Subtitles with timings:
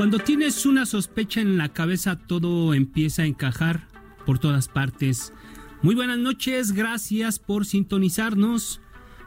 [0.00, 3.86] Cuando tienes una sospecha en la cabeza, todo empieza a encajar
[4.24, 5.34] por todas partes.
[5.82, 8.80] Muy buenas noches, gracias por sintonizarnos.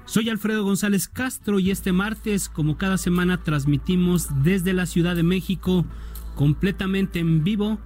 [0.06, 5.22] Soy Alfredo González Castro y este martes, como cada semana, transmitimos desde la Ciudad de
[5.22, 5.86] México
[6.34, 7.78] completamente en vivo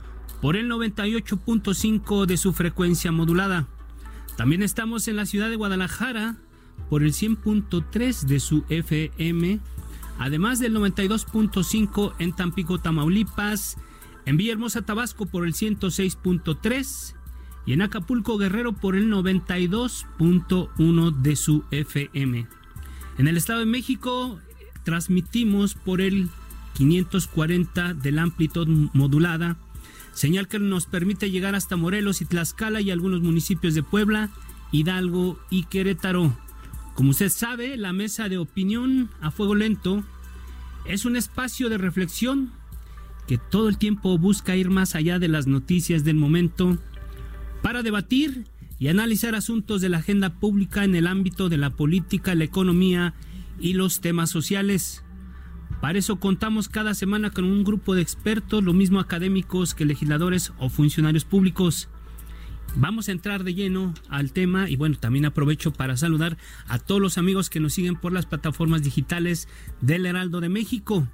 [0.41, 3.67] por el 98.5 de su frecuencia modulada.
[4.37, 6.37] También estamos en la ciudad de Guadalajara
[6.89, 9.59] por el 100.3 de su FM,
[10.19, 13.77] además del 92.5 en Tampico, Tamaulipas,
[14.25, 17.15] en Villahermosa, Tabasco por el 106.3
[17.65, 22.47] y en Acapulco, Guerrero por el 92.1 de su FM.
[23.17, 24.39] En el Estado de México
[24.83, 26.29] transmitimos por el
[26.75, 29.57] 540 de la amplitud modulada,
[30.13, 34.29] señal que nos permite llegar hasta Morelos y Tlaxcala y algunos municipios de Puebla,
[34.71, 36.33] Hidalgo y Querétaro.
[36.97, 40.03] Como usted sabe, la mesa de opinión a fuego lento
[40.83, 42.51] es un espacio de reflexión
[43.27, 46.79] que todo el tiempo busca ir más allá de las noticias del momento
[47.61, 48.45] para debatir
[48.79, 53.13] y analizar asuntos de la agenda pública en el ámbito de la política, la economía
[53.59, 55.03] y los temas sociales.
[55.79, 60.51] Para eso contamos cada semana con un grupo de expertos, lo mismo académicos que legisladores
[60.57, 61.89] o funcionarios públicos.
[62.75, 67.01] Vamos a entrar de lleno al tema y bueno, también aprovecho para saludar a todos
[67.01, 69.47] los amigos que nos siguen por las plataformas digitales
[69.81, 71.07] del Heraldo de México.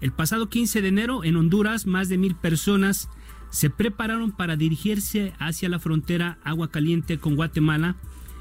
[0.00, 3.08] El pasado 15 de enero en Honduras más de mil personas
[3.50, 7.94] se prepararon para dirigirse hacia la frontera Agua Caliente con Guatemala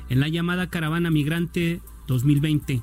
[0.09, 2.81] en la llamada Caravana Migrante 2020.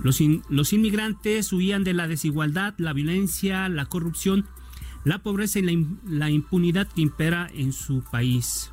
[0.00, 4.46] Los, los, inmigrantes huían de la desigualdad, la violencia, la corrupción,
[5.04, 8.70] la pobreza y la, la impunidad que impera en su país.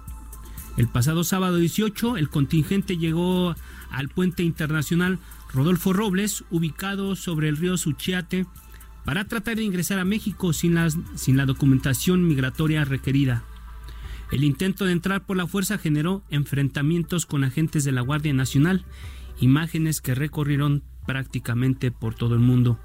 [0.78, 3.56] El pasado sábado 18, el contingente llegó
[3.90, 5.20] al puente internacional
[5.54, 8.46] Rodolfo Robles, ubicado sobre el río Suchiate,
[9.04, 13.44] para tratar de ingresar a México sin, las, sin la documentación migratoria requerida.
[14.32, 18.86] El intento de entrar por la fuerza generó enfrentamientos con agentes de la Guardia Nacional,
[19.42, 22.80] imágenes que recorrieron prácticamente por todo el mundo.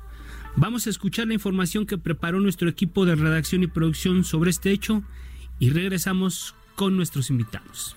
[0.57, 4.73] Vamos a escuchar la información que preparó nuestro equipo de redacción y producción sobre este
[4.73, 5.05] hecho
[5.61, 7.97] y regresamos con nuestros invitados.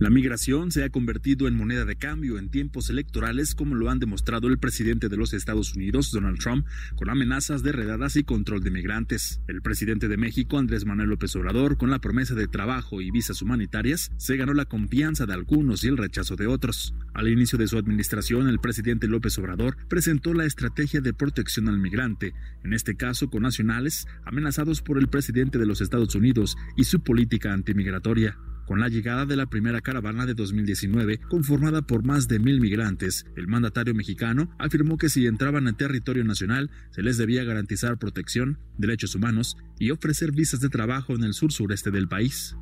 [0.00, 4.00] La migración se ha convertido en moneda de cambio en tiempos electorales, como lo han
[4.00, 6.66] demostrado el presidente de los Estados Unidos, Donald Trump,
[6.96, 9.40] con amenazas de redadas y control de migrantes.
[9.46, 13.40] El presidente de México, Andrés Manuel López Obrador, con la promesa de trabajo y visas
[13.40, 16.92] humanitarias, se ganó la confianza de algunos y el rechazo de otros.
[17.14, 21.78] Al inicio de su administración, el presidente López Obrador presentó la estrategia de protección al
[21.78, 22.34] migrante,
[22.64, 27.00] en este caso con nacionales amenazados por el presidente de los Estados Unidos y su
[27.00, 28.36] política antimigratoria.
[28.66, 33.26] Con la llegada de la primera caravana de 2019, conformada por más de mil migrantes,
[33.36, 38.58] el mandatario mexicano afirmó que si entraban en territorio nacional, se les debía garantizar protección,
[38.78, 42.56] derechos humanos y ofrecer visas de trabajo en el sur sureste del país.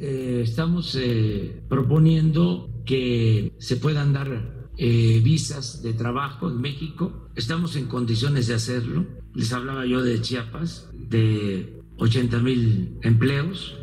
[0.00, 7.30] Eh, estamos eh, proponiendo que se puedan dar eh, visas de trabajo en México.
[7.34, 9.06] Estamos en condiciones de hacerlo.
[9.34, 13.76] Les hablaba yo de Chiapas, de 80 mil empleos,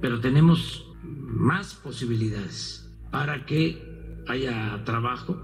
[0.00, 0.87] pero tenemos
[1.28, 5.36] más posibilidades para que haya trabajo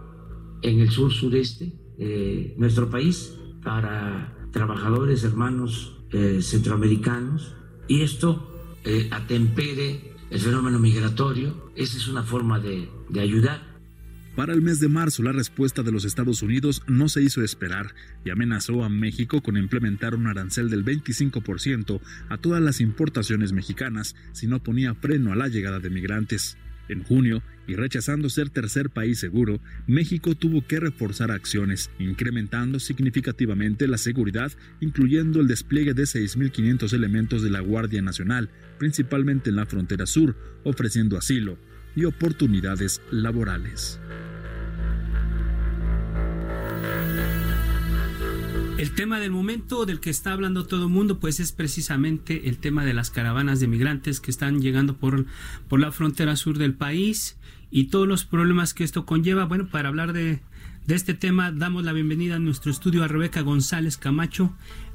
[0.63, 7.55] en el sur sureste de nuestro país para trabajadores hermanos eh, centroamericanos
[7.87, 8.51] y esto
[8.85, 11.71] eh, atempere el fenómeno migratorio.
[11.77, 13.74] Esa es una forma de, de ayudar.
[14.37, 17.95] Para el mes de marzo, la respuesta de los Estados Unidos no se hizo esperar
[18.25, 24.17] y amenazó a México con implementar un arancel del 25% a todas las importaciones mexicanas
[24.33, 26.57] si no ponía freno a la llegada de migrantes.
[26.89, 33.87] En junio, y rechazando ser tercer país seguro, México tuvo que reforzar acciones, incrementando significativamente
[33.87, 39.67] la seguridad, incluyendo el despliegue de 6.500 elementos de la Guardia Nacional, principalmente en la
[39.67, 41.57] frontera sur, ofreciendo asilo
[41.97, 44.01] y oportunidades laborales.
[48.76, 52.59] El tema del momento del que está hablando todo el mundo, pues es precisamente el
[52.59, 55.26] tema de las caravanas de migrantes que están llegando por,
[55.69, 57.38] por la frontera sur del país
[57.71, 59.44] y todos los problemas que esto conlleva.
[59.44, 60.41] Bueno, para hablar de,
[60.87, 64.53] de este tema, damos la bienvenida a nuestro estudio a Rebeca González Camacho.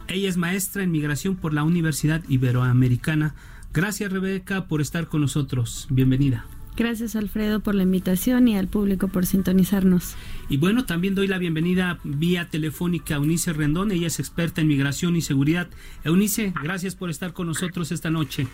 [0.09, 3.33] Ella es maestra en migración por la Universidad Iberoamericana.
[3.71, 5.87] Gracias, Rebeca, por estar con nosotros.
[5.89, 6.45] Bienvenida.
[6.79, 10.15] Gracias Alfredo por la invitación y al público por sintonizarnos.
[10.47, 14.69] Y bueno, también doy la bienvenida vía telefónica a Eunice Rendón, ella es experta en
[14.69, 15.67] migración y seguridad.
[16.05, 18.47] Eunice, gracias por estar con nosotros esta noche.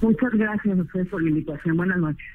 [0.00, 1.76] Muchas gracias a ustedes por la invitación.
[1.76, 2.28] Buenas noches.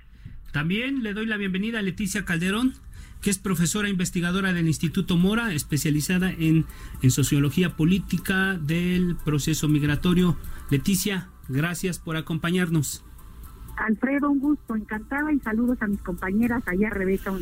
[0.52, 2.74] También le doy la bienvenida a Leticia Calderón,
[3.22, 6.66] que es profesora investigadora del Instituto Mora, especializada en,
[7.02, 10.36] en sociología política del proceso migratorio.
[10.70, 13.06] Leticia, gracias por acompañarnos.
[13.78, 17.34] Alfredo, un gusto, encantada y saludos a mis compañeras allá, Rebeca,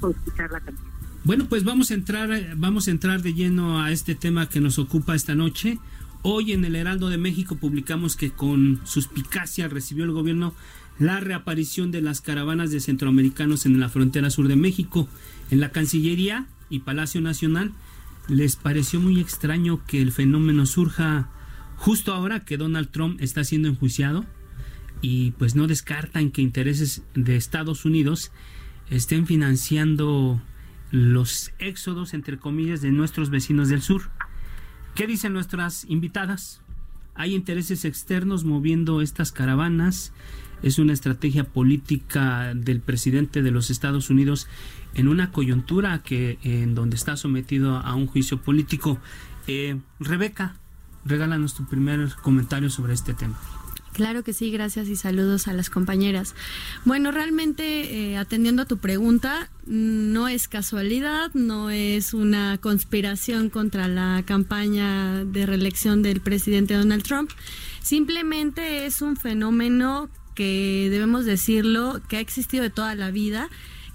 [0.00, 0.92] por escucharla también.
[1.24, 4.78] Bueno, pues vamos a entrar, vamos a entrar de lleno a este tema que nos
[4.78, 5.78] ocupa esta noche.
[6.22, 10.52] Hoy en el Heraldo de México publicamos que con suspicacia recibió el gobierno
[10.98, 15.08] la reaparición de las caravanas de centroamericanos en la frontera sur de México.
[15.50, 17.72] En la Cancillería y Palacio Nacional
[18.28, 21.28] les pareció muy extraño que el fenómeno surja
[21.76, 24.24] justo ahora que Donald Trump está siendo enjuiciado
[25.02, 28.32] y pues no descartan que intereses de Estados Unidos
[28.88, 30.40] estén financiando
[30.90, 34.10] los éxodos, entre comillas, de nuestros vecinos del sur.
[34.94, 36.62] ¿Qué dicen nuestras invitadas?
[37.14, 40.12] Hay intereses externos moviendo estas caravanas.
[40.62, 44.46] Es una estrategia política del presidente de los Estados Unidos
[44.94, 48.98] en una coyuntura que en donde está sometido a un juicio político.
[49.46, 50.56] Eh, Rebeca,
[51.04, 53.38] regálanos tu primer comentario sobre este tema.
[53.92, 56.34] Claro que sí, gracias y saludos a las compañeras.
[56.86, 63.88] Bueno, realmente eh, atendiendo a tu pregunta, no es casualidad, no es una conspiración contra
[63.88, 67.30] la campaña de reelección del presidente Donald Trump,
[67.82, 73.50] simplemente es un fenómeno que debemos decirlo, que ha existido de toda la vida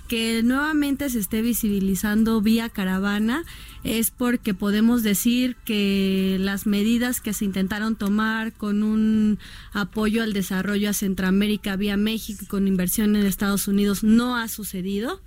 [0.07, 3.44] que nuevamente se esté visibilizando vía caravana
[3.83, 9.39] es porque podemos decir que las medidas que se intentaron tomar con un
[9.74, 15.21] apoyo al desarrollo a Centroamérica vía México con inversión en Estados Unidos no ha sucedido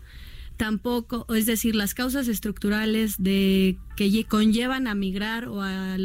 [0.61, 5.97] tampoco, es decir, las causas estructurales de que conllevan a migrar o a,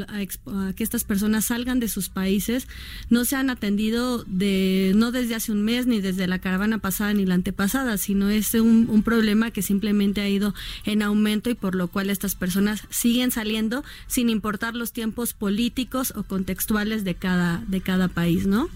[0.77, 2.65] que estas personas salgan de sus países
[3.09, 7.13] no se han atendido de no desde hace un mes ni desde la caravana pasada
[7.13, 10.53] ni la antepasada, sino es un, un problema que simplemente ha ido
[10.85, 16.13] en aumento y por lo cual estas personas siguen saliendo sin importar los tiempos políticos
[16.15, 18.69] o contextuales de cada de cada país, ¿no?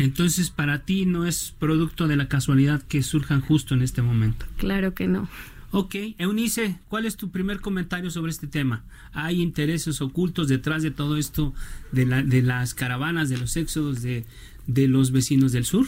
[0.00, 4.46] Entonces, para ti no es producto de la casualidad que surjan justo en este momento.
[4.56, 5.28] Claro que no.
[5.72, 8.82] Ok, Eunice, ¿cuál es tu primer comentario sobre este tema?
[9.12, 11.52] ¿Hay intereses ocultos detrás de todo esto,
[11.92, 14.24] de, la, de las caravanas, de los éxodos de,
[14.66, 15.86] de los vecinos del sur?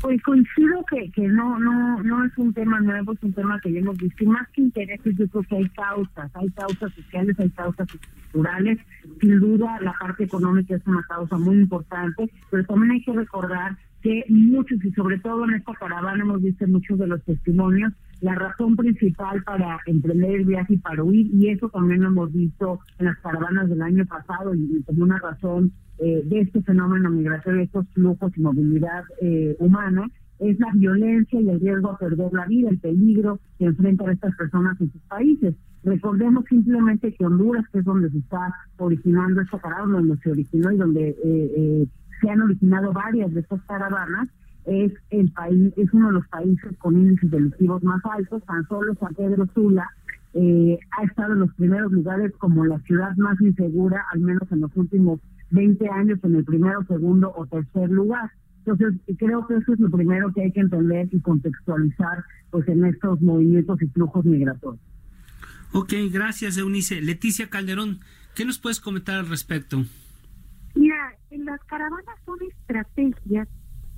[0.00, 3.72] Pues coincido que, que no, no, no es un tema nuevo, es un tema que
[3.72, 4.24] ya hemos visto.
[4.24, 8.78] Y más que intereses, yo creo que hay causas, hay causas sociales, hay causas estructurales.
[9.20, 13.76] Sin duda, la parte económica es una causa muy importante, pero también hay que recordar
[14.02, 18.34] que muchos, y sobre todo en esta caravana hemos visto muchos de los testimonios, la
[18.34, 22.80] razón principal para emprender el viaje y para huir, y eso también lo hemos visto
[22.98, 27.58] en las caravanas del año pasado, y como una razón eh, de este fenómeno migratorio,
[27.58, 30.06] de estos flujos y movilidad eh, humana,
[30.40, 34.34] es la violencia y el riesgo a perder la vida, el peligro que enfrentan estas
[34.36, 35.54] personas en sus países.
[35.82, 40.72] Recordemos simplemente que Honduras, que es donde se está originando esta caravana, donde se originó
[40.72, 41.86] y donde eh, eh,
[42.20, 44.28] se han originado varias de estas caravanas,
[44.66, 48.94] es el país, es uno de los países con índices delictivos más altos, tan solo
[48.96, 49.88] San Pedro Sula
[50.32, 54.60] eh, ha estado en los primeros lugares como la ciudad más insegura, al menos en
[54.60, 58.30] los últimos 20 años en el primero, segundo o tercer lugar.
[58.64, 62.84] Entonces, creo que eso es lo primero que hay que entender y contextualizar pues en
[62.84, 64.80] estos movimientos y flujos migratorios.
[65.72, 67.00] Ok, gracias Eunice.
[67.00, 68.00] Leticia Calderón,
[68.34, 69.84] ¿qué nos puedes comentar al respecto?
[71.30, 73.48] Las caravanas son estrategias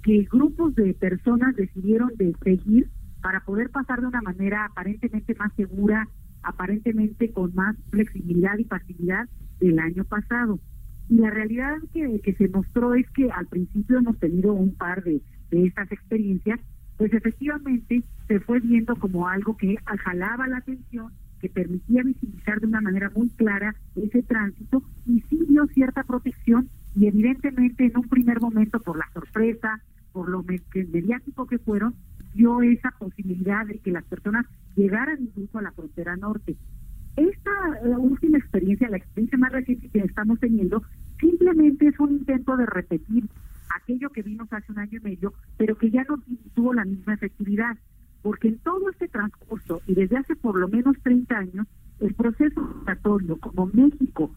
[0.03, 2.91] que grupos de personas decidieron de seguir
[3.23, 6.09] para poder pasar de una manera aparentemente más segura,
[6.43, 9.29] aparentemente con más flexibilidad y facilidad
[9.61, 10.61] del año pasado.
[11.09, 15.03] Y la realidad que, que se mostró es que al principio hemos tenido un par
[15.03, 16.61] de, de estas experiencias,
[16.99, 22.67] pues efectivamente se fue viendo como algo que jalaba la atención, que permitía visibilizar de
[22.67, 28.09] una manera muy clara ese tránsito y sí dio cierta protección y evidentemente en un
[28.09, 29.81] primer momento por la sorpresa,
[30.13, 31.95] por lo mediático que fueron,
[32.35, 34.47] dio esa posibilidad de que las personas
[34.77, 36.57] llegaran incluso a la frontera norte.
[37.17, 37.51] Esta
[37.99, 40.83] última experiencia, la experiencia más reciente que estamos teniendo,
[41.21, 43.29] simplemente es un intento de repetir
[43.75, 46.23] aquello que vimos hace un año y medio, pero que ya no
[46.55, 47.77] tuvo la misma efectividad,
[48.23, 51.67] porque en todo este transcurso y desde hace por lo menos 30 años,
[52.01, 54.35] el proceso migratorio como México,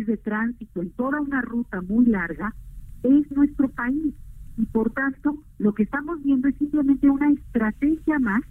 [0.00, 2.54] de tránsito en toda una ruta muy larga,
[3.02, 4.14] es nuestro país
[4.56, 8.42] y por tanto lo que estamos viendo es simplemente una estrategia más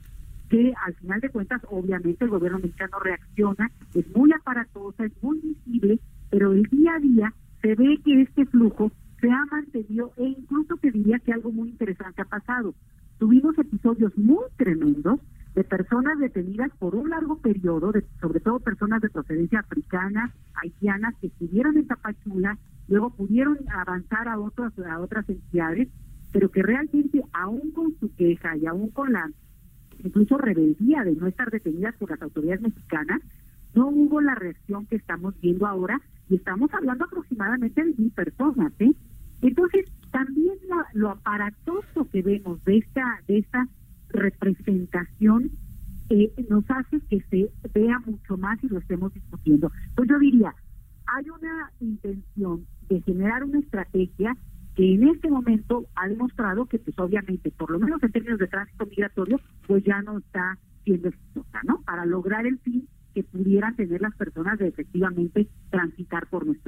[0.50, 5.40] que al final de cuentas obviamente el gobierno mexicano reacciona, es muy aparatosa, es muy
[5.40, 10.26] visible, pero el día a día se ve que este flujo se ha mantenido e
[10.26, 12.74] incluso te diría que algo muy interesante ha pasado.
[13.18, 15.20] Tuvimos episodios muy tremendos
[15.62, 21.14] de personas detenidas por un largo periodo, de, sobre todo personas de procedencia africana, haitianas,
[21.22, 25.88] que estuvieron en Tapachula, luego pudieron avanzar a, otras a otras entidades,
[26.32, 29.30] pero que realmente, aún con su queja y aún con la
[30.04, 33.22] incluso rebeldía de no estar detenidas por las autoridades mexicanas,
[33.76, 38.74] no hubo la reacción que estamos viendo ahora y estamos hablando aproximadamente de mil personas.
[38.80, 38.94] ¿eh?
[39.44, 40.56] Entonces, también
[40.94, 43.68] lo, aparatoso que vemos de esta, de esta
[44.14, 45.52] representación
[46.10, 49.72] eh, nos hace que se vea mucho más y lo estemos discutiendo.
[49.96, 50.54] Pues yo diría,
[51.08, 54.36] hay una intención de generar una estrategia
[54.76, 58.48] que en este momento ha demostrado que pues obviamente, por lo menos en términos de
[58.48, 61.82] tránsito migratorio, pues ya no está siendo exitosa, ¿no?
[61.82, 66.61] Para lograr el fin que pudieran tener las personas de efectivamente transitar por nuestro.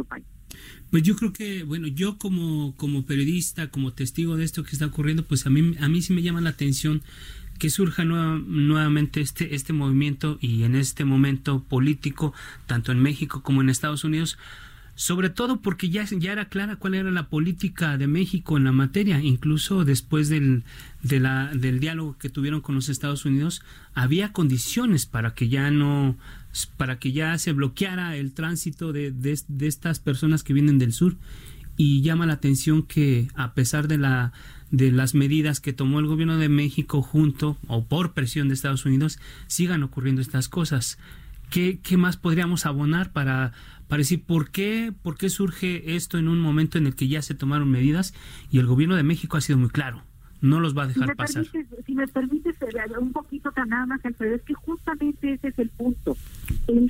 [0.94, 4.86] Pues yo creo que, bueno, yo como, como periodista, como testigo de esto que está
[4.86, 7.02] ocurriendo, pues a mí, a mí sí me llama la atención
[7.58, 12.36] que surja nuevamente este, este movimiento y en este momento político,
[12.68, 14.38] tanto en México como en Estados Unidos,
[14.94, 18.72] sobre todo porque ya, ya era clara cuál era la política de México en la
[18.72, 20.62] materia, incluso después del,
[21.02, 23.64] de la, del diálogo que tuvieron con los Estados Unidos,
[23.96, 26.16] había condiciones para que ya no,
[26.78, 31.18] para que ya se bloqueara el tránsito de, de, estas personas que vienen del sur
[31.78, 34.34] y llama la atención que a pesar de la
[34.70, 38.86] de las medidas que tomó el gobierno de México junto o por presión de Estados
[38.86, 40.98] Unidos sigan ocurriendo estas cosas.
[41.52, 43.54] ¿Qué, qué más podríamos abonar para
[43.88, 47.22] para decir por qué, por qué surge esto en un momento en el que ya
[47.22, 48.16] se tomaron medidas
[48.50, 50.04] y el gobierno de México ha sido muy claro.
[50.44, 51.46] No los va a dejar pasar.
[51.86, 55.58] si me permites eh, un poquito tan nada más, Alfredo, es que justamente ese es
[55.58, 56.18] el punto.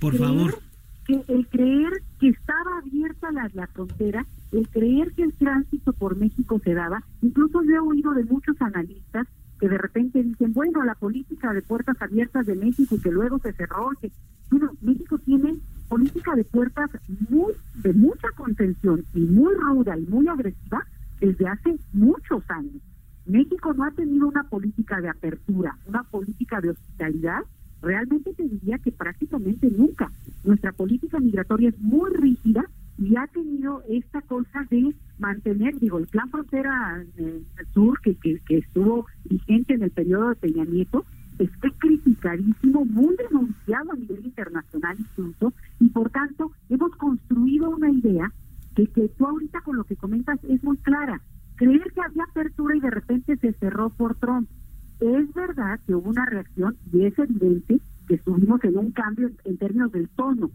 [0.02, 0.58] por favor.
[1.06, 6.18] Que el creer que estaba abierta la, la frontera, el creer que el tránsito por
[6.18, 9.28] México se daba, incluso yo he oído de muchos analistas
[9.60, 13.38] que de repente dicen, bueno, la política de puertas abiertas de México y que luego
[13.38, 14.12] se cerró, que
[14.50, 16.90] bueno, México tiene política de puertas
[17.30, 20.84] muy de mucha contención y muy ruda y muy agresiva
[21.20, 22.82] desde hace muchos años.
[23.26, 27.42] México no ha tenido una política de apertura, una política de hospitalidad,
[27.82, 30.12] realmente te diría que prácticamente nunca.
[30.44, 32.66] Nuestra política migratoria es muy rígida
[32.98, 38.58] y ha tenido esta cosa de mantener, digo, el plan frontera eh, sur que, que,
[38.58, 41.06] estuvo vigente en el periodo de Peña Nieto,
[41.40, 48.32] esté criticadísimo, muy denunciado a nivel internacional incluso, y por tanto hemos construido una idea
[48.76, 51.22] que, que tú ahorita con lo que comentas es muy clara.
[51.56, 54.50] Creer que había apertura y de repente se cerró por Trump.
[55.00, 59.58] Es verdad que hubo una reacción y es evidente que estuvimos en un cambio en
[59.58, 60.52] términos del tono,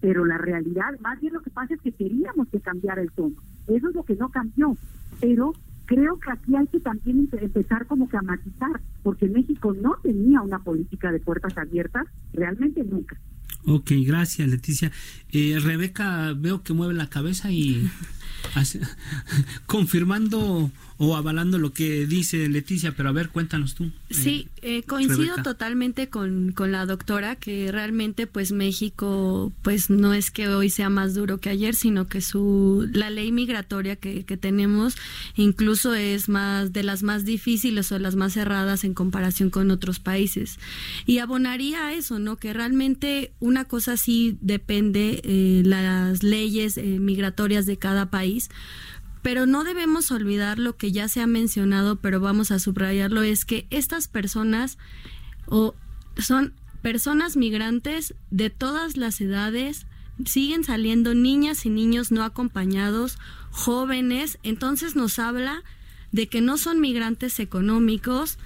[0.00, 3.36] pero la realidad, más bien lo que pasa es que queríamos que cambiara el tono.
[3.66, 4.76] Eso es lo que no cambió,
[5.20, 5.52] pero
[5.86, 10.40] creo que aquí hay que también empezar como que a matizar, porque México no tenía
[10.40, 13.16] una política de puertas abiertas, realmente nunca.
[13.64, 14.92] Ok, gracias Leticia.
[15.30, 17.88] Eh, Rebeca, veo que mueve la cabeza y
[19.66, 23.90] confirmando o avalando lo que dice Leticia, pero a ver, cuéntanos tú.
[24.10, 30.14] Sí, eh, eh, coincido totalmente con, con, la doctora que realmente pues México pues no
[30.14, 34.24] es que hoy sea más duro que ayer, sino que su la ley migratoria que,
[34.24, 34.96] que tenemos
[35.34, 39.98] incluso es más de las más difíciles o las más cerradas en comparación con otros
[39.98, 40.58] países.
[41.04, 42.36] Y abonaría a eso, ¿no?
[42.36, 48.48] Que realmente una cosa sí depende eh, las leyes migratorias de cada país
[49.22, 53.44] Pero no debemos olvidar lo que ya se ha mencionado, pero vamos a subrayarlo, es
[53.44, 54.78] que estas personas
[55.46, 55.74] o
[56.16, 59.86] son personas migrantes de todas las edades,
[60.26, 63.18] siguen saliendo niñas y niños no acompañados,
[63.50, 65.62] jóvenes, entonces nos habla
[66.10, 68.38] de que no son migrantes económicos,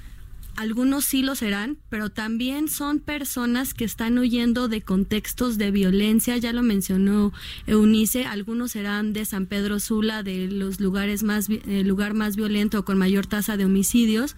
[0.57, 6.37] algunos sí lo serán, pero también son personas que están huyendo de contextos de violencia,
[6.39, 7.33] ya lo mencionó
[7.67, 12.99] Eunice, algunos serán de San Pedro Sula, de los lugares más, lugar más violento con
[12.99, 14.37] mayor tasa de homicidios,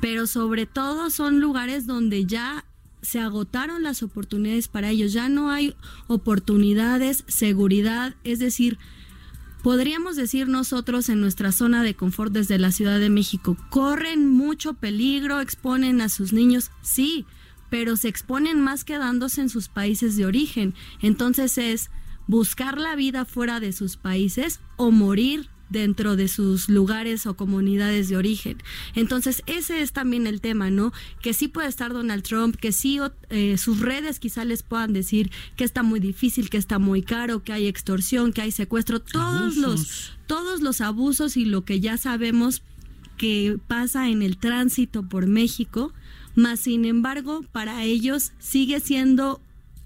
[0.00, 2.64] pero sobre todo son lugares donde ya
[3.02, 5.74] se agotaron las oportunidades para ellos, ya no hay
[6.06, 8.78] oportunidades, seguridad, es decir,
[9.62, 14.74] podríamos decir nosotros en nuestra zona de confort desde la Ciudad de México, corren mucho
[14.74, 17.26] peligro, exponen a sus niños, sí,
[17.70, 20.74] pero se exponen más quedándose en sus países de origen.
[21.00, 21.90] Entonces es
[22.26, 28.08] buscar la vida fuera de sus países o morir dentro de sus lugares o comunidades
[28.08, 28.58] de origen.
[28.94, 30.92] Entonces, ese es también el tema, ¿no?
[31.20, 33.00] Que sí puede estar Donald Trump, que sí
[33.30, 37.42] eh, sus redes quizá les puedan decir que está muy difícil, que está muy caro,
[37.42, 41.96] que hay extorsión, que hay secuestro, todos los todos los abusos y lo que ya
[41.96, 42.62] sabemos
[43.18, 45.92] que pasa en el tránsito por México,
[46.34, 49.40] más sin embargo, para ellos sigue siendo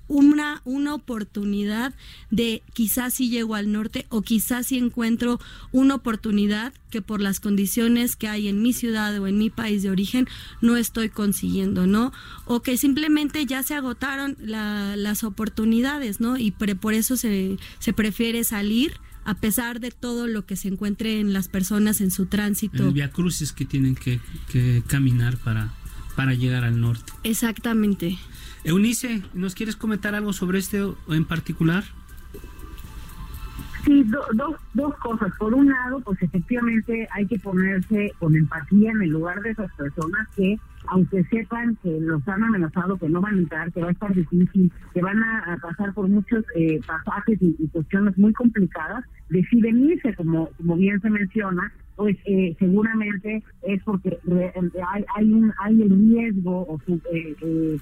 [0.08, 1.94] una, una oportunidad
[2.30, 5.40] de quizás si llego al norte o quizás si encuentro
[5.72, 9.82] una oportunidad que por las condiciones que hay en mi ciudad o en mi país
[9.82, 10.28] de origen
[10.60, 12.12] no estoy consiguiendo, ¿no?
[12.44, 16.36] O que simplemente ya se agotaron las oportunidades, ¿no?
[16.36, 21.18] Y por eso se, se prefiere salir a pesar de todo lo que se encuentre
[21.18, 22.86] en las personas en su tránsito.
[22.86, 23.10] El via
[23.56, 24.20] que tienen que,
[24.86, 25.74] caminar para,
[26.16, 27.12] para llegar al norte.
[27.22, 28.18] Exactamente.
[28.64, 31.84] Eunice, ¿nos quieres comentar algo sobre este en particular?
[33.84, 34.04] Sí,
[34.34, 35.32] dos, dos cosas.
[35.38, 39.70] Por un lado, pues efectivamente hay que ponerse con empatía en el lugar de esas
[39.74, 43.88] personas que, aunque sepan que los han amenazado, que no van a entrar, que va
[43.88, 49.04] a estar difícil, que van a, pasar por muchos eh, pasajes y, cuestiones muy complicadas,
[49.28, 54.18] deciden irse, como, como bien se menciona, pues eh, seguramente es porque
[54.92, 57.78] hay, hay, un, hay el riesgo o su, eh, eh,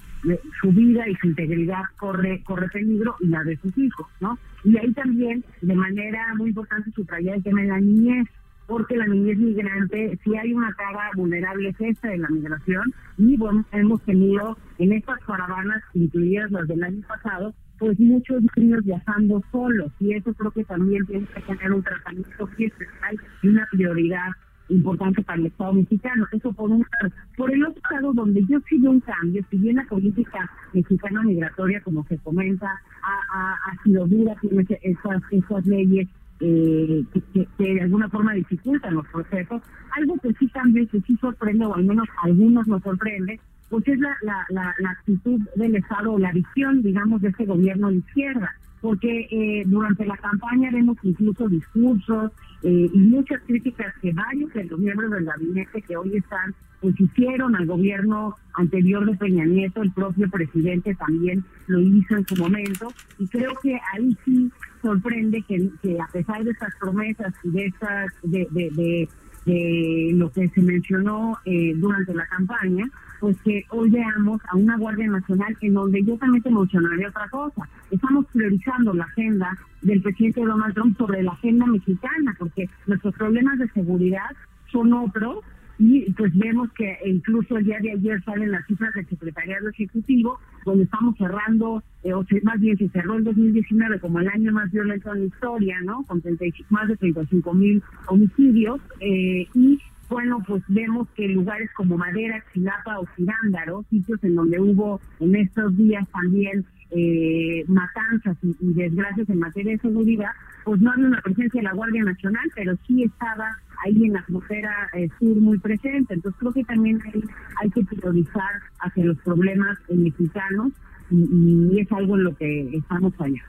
[0.61, 4.39] su vida y su integridad corre corre peligro y la de sus hijos, ¿no?
[4.63, 8.27] Y ahí también, de manera muy importante, subrayar el tema de la niñez,
[8.67, 13.37] porque la niñez migrante, si hay una cara vulnerable es esta de la migración, y
[13.37, 19.41] bueno, hemos tenido en estas caravanas, incluidas las del año pasado, pues muchos niños viajando
[19.51, 24.29] solos y eso creo que también tiene que tener un tratamiento especial y una prioridad
[24.69, 26.25] importante para el Estado mexicano.
[26.31, 27.13] Eso por un lado.
[27.37, 31.81] Por el otro lado, donde yo sí un cambio, si bien la política mexicana migratoria,
[31.81, 32.67] como se comenta,
[33.03, 36.07] ha, sido dura, tiene esas, esas leyes
[36.39, 39.61] eh, que, que, de alguna forma dificultan los procesos,
[39.97, 43.87] algo que sí cambia, que sí sorprende, o al menos a algunos nos sorprende, pues
[43.87, 47.97] es la, la, la, actitud del Estado o la visión, digamos, de este gobierno de
[47.97, 48.51] izquierda.
[48.81, 54.65] Porque eh, durante la campaña vemos incluso discursos eh, y muchas críticas que varios de
[54.65, 59.81] los miembros del gabinete que hoy están, pues hicieron al gobierno anterior de Peña Nieto,
[59.81, 62.89] el propio presidente también lo hizo en su momento.
[63.17, 64.51] Y creo que ahí sí
[64.85, 69.09] sorprende que, que a pesar de estas promesas y de estas, de, de,
[69.45, 72.85] de, lo que se mencionó eh, durante la campaña,
[73.19, 77.27] pues que hoy veamos a una Guardia Nacional en donde yo también te mencionaría otra
[77.29, 77.67] cosa.
[77.89, 83.57] Estamos priorizando la agenda del presidente Donald Trump sobre la agenda mexicana, porque nuestros problemas
[83.57, 84.29] de seguridad
[84.71, 85.39] son otros
[85.77, 90.39] y pues vemos que incluso el día de ayer salen las cifras del Secretariado Ejecutivo,
[90.65, 94.71] donde estamos cerrando, eh, o más bien se cerró el 2019 como el año más
[94.71, 96.03] violento en la historia, ¿no?
[96.03, 96.21] Con
[96.69, 102.99] más de 35 mil homicidios, eh, y bueno, pues vemos que lugares como Madera, Chilapa
[102.99, 109.39] o Cirándaro, sitios en donde hubo en estos días también eh, matanzas y, desgracias en
[109.39, 110.31] materia de seguridad,
[110.63, 114.23] pues no había una presencia de la Guardia Nacional, pero sí estaba ahí en la
[114.23, 116.13] frontera eh, sur muy presente.
[116.13, 117.23] Entonces creo que también hay,
[117.61, 120.71] hay que priorizar hacia los problemas mexicanos
[121.11, 123.43] y, es algo en lo que estamos allá.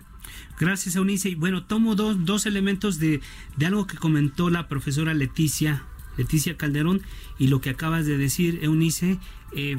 [0.59, 1.31] Gracias, Eunice.
[1.31, 3.21] Y bueno, tomo dos, dos elementos de,
[3.57, 5.83] de algo que comentó la profesora Leticia
[6.17, 7.03] Leticia Calderón,
[7.39, 9.19] y lo que acabas de decir, Eunice,
[9.55, 9.77] eh,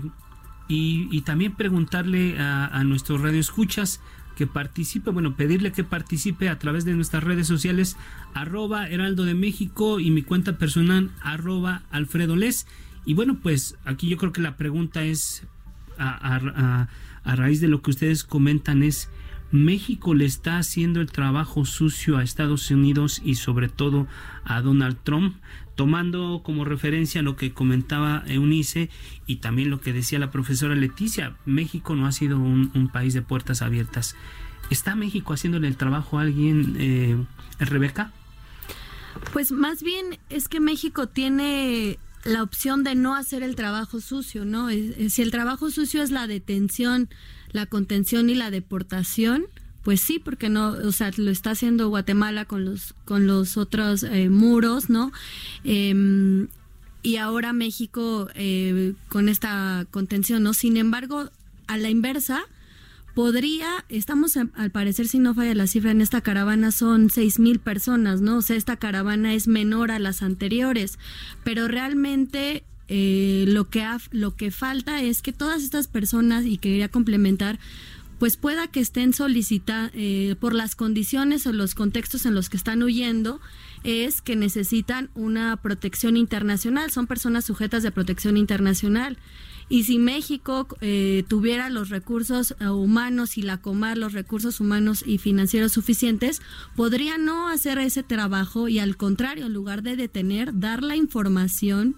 [0.67, 4.01] y, también preguntarle a, a nuestros radioescuchas
[4.35, 7.97] que participe, bueno, pedirle que participe a través de nuestras redes sociales,
[8.33, 12.67] arroba Heraldo de México y mi cuenta personal, arroba Alfredo Les.
[13.05, 15.43] Y bueno, pues aquí yo creo que la pregunta es,
[15.97, 16.87] a,
[17.23, 19.09] a raíz de lo que ustedes comentan, es
[19.51, 24.07] México le está haciendo el trabajo sucio a Estados Unidos y sobre todo
[24.43, 25.37] a Donald Trump,
[25.77, 28.89] tomando como referencia lo que comentaba Eunice
[29.27, 33.21] y también lo que decía la profesora Leticia, México no ha sido un, país de
[33.21, 34.15] puertas abiertas.
[34.71, 37.15] ¿Está México haciéndole el trabajo a alguien, eh,
[37.59, 38.11] Rebeca?
[39.33, 44.45] Pues más bien es que México tiene la opción de no hacer el trabajo sucio,
[44.45, 44.69] ¿no?
[44.69, 47.07] Si el trabajo sucio es la detención,
[47.51, 49.45] la contención y la deportación,
[49.87, 54.03] pues sí, porque no, o sea, lo está haciendo Guatemala con los con los otros
[54.03, 55.13] eh, muros, ¿no?
[55.63, 56.49] Em,
[57.03, 60.53] y ahora México eh, con esta contención, ¿no?
[60.53, 61.29] Sin embargo,
[61.67, 62.41] a la inversa,
[63.15, 67.59] podría, estamos al parecer, si no falla la cifra, en esta caravana son seis mil
[67.59, 68.39] personas, ¿no?
[68.39, 70.99] O sea, esta caravana es menor a las anteriores,
[71.45, 76.89] pero realmente eh, lo, que lo que falta es que todas estas personas, y quería
[76.89, 77.57] complementar,
[78.19, 82.57] pues pueda que estén solicitando, eh, por las condiciones o los contextos en los que
[82.57, 83.39] están huyendo,
[83.83, 89.17] es que necesitan una protección internacional, son personas sujetas de protección internacional.
[89.69, 95.03] Y si México eh, tuviera los recursos eh, humanos y la Comar los recursos humanos
[95.05, 96.41] y financieros suficientes,
[96.75, 101.95] podría no hacer ese trabajo y al contrario, en lugar de detener, dar la información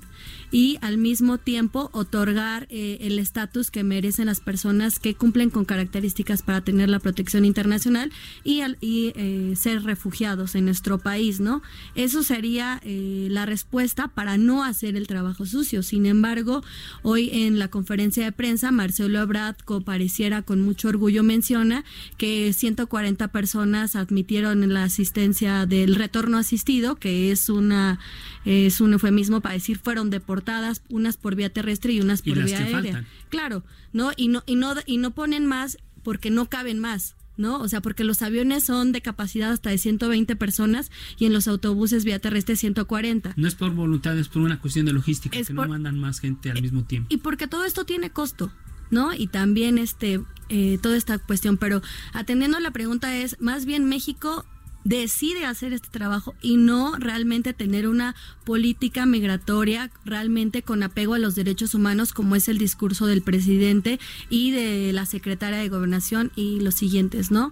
[0.51, 5.65] y al mismo tiempo otorgar eh, el estatus que merecen las personas que cumplen con
[5.65, 8.12] características para tener la protección internacional
[8.43, 11.62] y, y eh, ser refugiados en nuestro país, ¿no?
[11.95, 15.84] Eso sería eh, la respuesta para no hacer el trabajo sucio.
[15.84, 16.63] Sin embargo,
[17.03, 21.84] hoy en la conferencia de prensa, Marcelo Ebrard compareciera con mucho orgullo menciona
[22.17, 27.99] que 140 personas admitieron la asistencia del retorno asistido, que es una
[28.45, 32.60] es un eufemismo para decir fueron deportadas unas por vía terrestre y unas por vía
[32.60, 33.06] aérea.
[33.30, 34.12] Claro, ¿no?
[34.15, 37.15] Y no y no y no ponen más porque no caben más.
[37.38, 37.60] ¿no?
[37.60, 41.48] O sea, porque los aviones son de capacidad hasta de 120 personas y en los
[41.48, 43.34] autobuses vía terrestre 140.
[43.38, 46.52] No es por voluntad, es por una cuestión de logística, que no mandan más gente
[46.52, 47.08] al eh, mismo tiempo.
[47.10, 48.52] Y porque todo esto tiene costo,
[48.91, 49.13] ¿no?
[49.13, 53.86] Y también este eh, toda esta cuestión, pero atendiendo a la pregunta es, más bien
[53.86, 54.45] México
[54.84, 58.15] decide hacer este trabajo y no realmente tener una
[58.46, 64.00] política migratoria realmente con apego a los derechos humanos como es el discurso del presidente
[64.30, 67.52] y de la secretaria de gobernación y los siguientes, ¿no?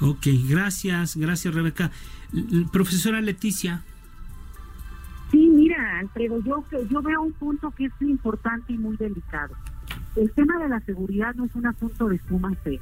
[0.00, 1.90] Ok, gracias, gracias Rebeca.
[2.72, 3.82] Profesora Leticia.
[5.30, 9.54] Sí, mira, Alfredo, yo, yo veo un punto que es muy importante y muy delicado.
[10.16, 12.80] El tema de la seguridad no es un asunto de suma fe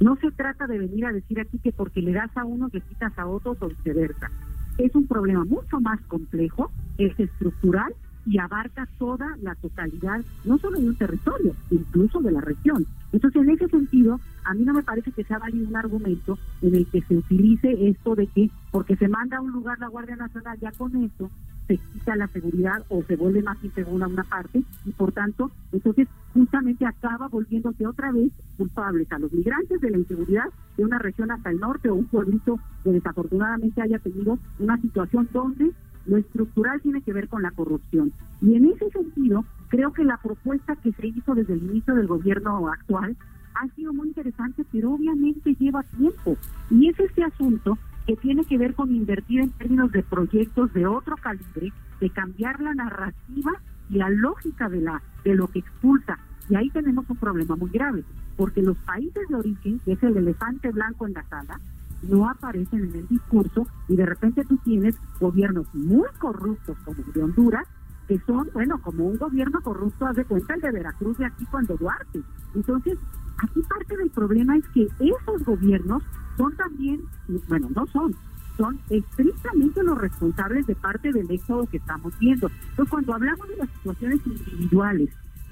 [0.00, 2.80] no se trata de venir a decir aquí que porque le das a unos le
[2.80, 4.30] quitas a otros o viceversa.
[4.78, 7.94] Es un problema mucho más complejo, es estructural
[8.26, 12.86] y abarca toda la totalidad, no solo de un territorio, incluso de la región.
[13.12, 16.74] Entonces, en ese sentido, a mí no me parece que sea válido un argumento en
[16.74, 20.16] el que se utilice esto de que porque se manda a un lugar la Guardia
[20.16, 21.30] Nacional, ya con eso
[21.66, 26.08] se quita la seguridad o se vuelve más insegura una parte y por tanto, entonces
[26.32, 30.46] justamente acaba volviéndose otra vez culpables a los migrantes de la inseguridad
[30.76, 35.28] de una región hasta el norte o un pueblito que desafortunadamente haya tenido una situación
[35.32, 35.72] donde
[36.06, 38.12] lo estructural tiene que ver con la corrupción.
[38.42, 42.06] Y en ese sentido, creo que la propuesta que se hizo desde el inicio del
[42.06, 43.16] gobierno actual
[43.54, 46.36] ha sido muy interesante, pero obviamente lleva tiempo.
[46.70, 50.86] Y es este asunto que tiene que ver con invertir en términos de proyectos de
[50.86, 53.52] otro calibre, de cambiar la narrativa
[53.90, 56.18] y la lógica de la de lo que expulsa.
[56.48, 58.04] Y ahí tenemos un problema muy grave,
[58.36, 61.58] porque los países de origen, que es el elefante blanco en la sala,
[62.02, 67.12] no aparecen en el discurso y de repente tú tienes gobiernos muy corruptos como el
[67.12, 67.66] de Honduras,
[68.06, 71.46] que son, bueno, como un gobierno corrupto, haz de cuenta el de Veracruz de aquí
[71.46, 72.20] cuando Duarte.
[72.54, 72.98] Entonces,
[73.38, 76.02] aquí parte del problema es que esos gobiernos
[76.36, 77.00] son también,
[77.48, 78.14] bueno, no son,
[78.56, 82.50] son estrictamente los responsables de parte del éxodo que estamos viendo.
[82.70, 85.10] Entonces, cuando hablamos de las situaciones individuales,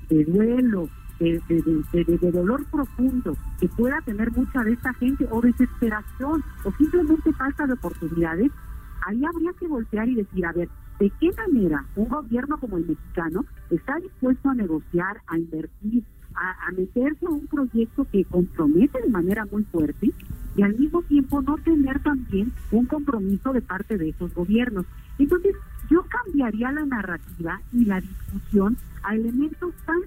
[0.08, 6.72] de duelo, de, dolor profundo que pueda tener mucha de esta gente o desesperación o
[6.72, 8.50] simplemente falta de oportunidades,
[9.06, 10.68] ahí habría que voltear y decir, a ver,
[10.98, 16.68] ¿de qué manera un gobierno como el mexicano está dispuesto a negociar, a invertir, a,
[16.68, 20.10] a meterse a un proyecto que compromete de manera muy fuerte
[20.56, 24.86] y al mismo tiempo no tener también un compromiso de parte de esos gobiernos?
[25.18, 25.54] Entonces,
[25.90, 30.00] yo cambiaría la narrativa y la discusión a elementos tan,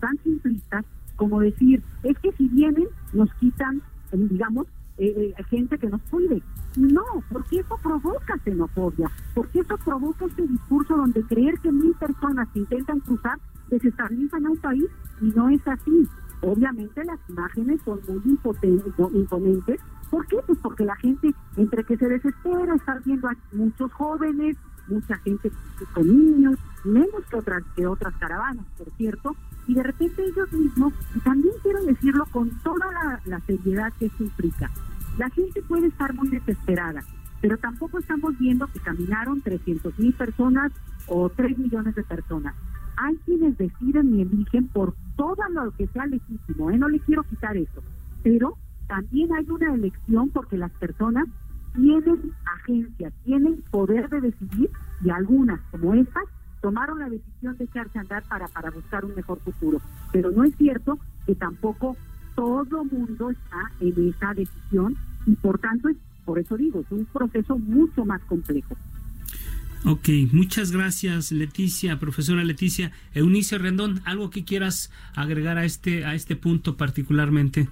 [0.00, 0.84] tan simplistas
[1.16, 3.80] como decir, es que si vienen, nos quitan,
[4.12, 4.66] digamos,
[4.98, 6.42] eh, eh, gente que nos cuide.
[6.76, 12.48] No, porque eso provoca xenofobia, porque eso provoca este discurso donde creer que mil personas
[12.52, 14.86] que intentan cruzar desestabilizan a un país
[15.20, 16.08] y no es así.
[16.42, 18.38] Obviamente las imágenes son muy
[19.14, 19.80] imponentes.
[20.10, 20.36] ¿Por qué?
[20.46, 24.56] Pues porque la gente, entre que se desespera, está viendo a muchos jóvenes,
[24.88, 25.50] mucha gente
[25.94, 29.36] con niños, menos que otras, que otras caravanas, por cierto,
[29.68, 34.06] y de repente ellos mismos, y también quiero decirlo con toda la, la seriedad que
[34.06, 34.70] eso implica,
[35.18, 37.04] la gente puede estar muy desesperada,
[37.40, 40.72] pero tampoco estamos viendo que caminaron 300 mil personas
[41.06, 42.54] o 3 millones de personas.
[43.04, 46.78] Hay quienes deciden y eligen por todo lo que sea legítimo, ¿eh?
[46.78, 47.82] no le quiero quitar eso,
[48.22, 51.26] pero también hay una elección porque las personas
[51.74, 54.70] tienen agencia, tienen poder de decidir
[55.04, 56.22] y algunas como estas
[56.60, 59.80] tomaron la decisión de echarse a andar para, para buscar un mejor futuro.
[60.12, 61.96] Pero no es cierto que tampoco
[62.36, 67.04] todo mundo está en esa decisión y por tanto, es, por eso digo, es un
[67.06, 68.76] proceso mucho más complejo.
[69.84, 72.92] Ok, muchas gracias Leticia, profesora Leticia.
[73.14, 77.68] Eunice Rendón, ¿algo que quieras agregar a este, a este punto particularmente?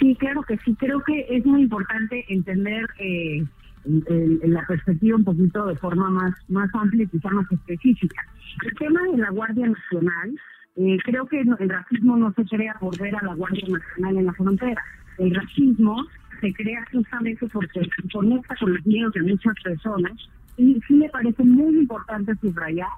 [0.00, 0.74] Sí, claro que sí.
[0.78, 3.44] Creo que es muy importante entender eh,
[3.84, 8.20] en, la perspectiva un poquito de forma más, más amplia y quizá más específica.
[8.64, 10.34] El tema de la Guardia Nacional,
[10.76, 14.26] eh, creo que el racismo no se crea por ver a la Guardia Nacional en
[14.26, 14.82] la frontera.
[15.18, 16.06] El racismo
[16.40, 20.12] se crea justamente porque conecta con los miedos de muchas personas
[20.56, 22.88] y sí me parece muy importante subrayar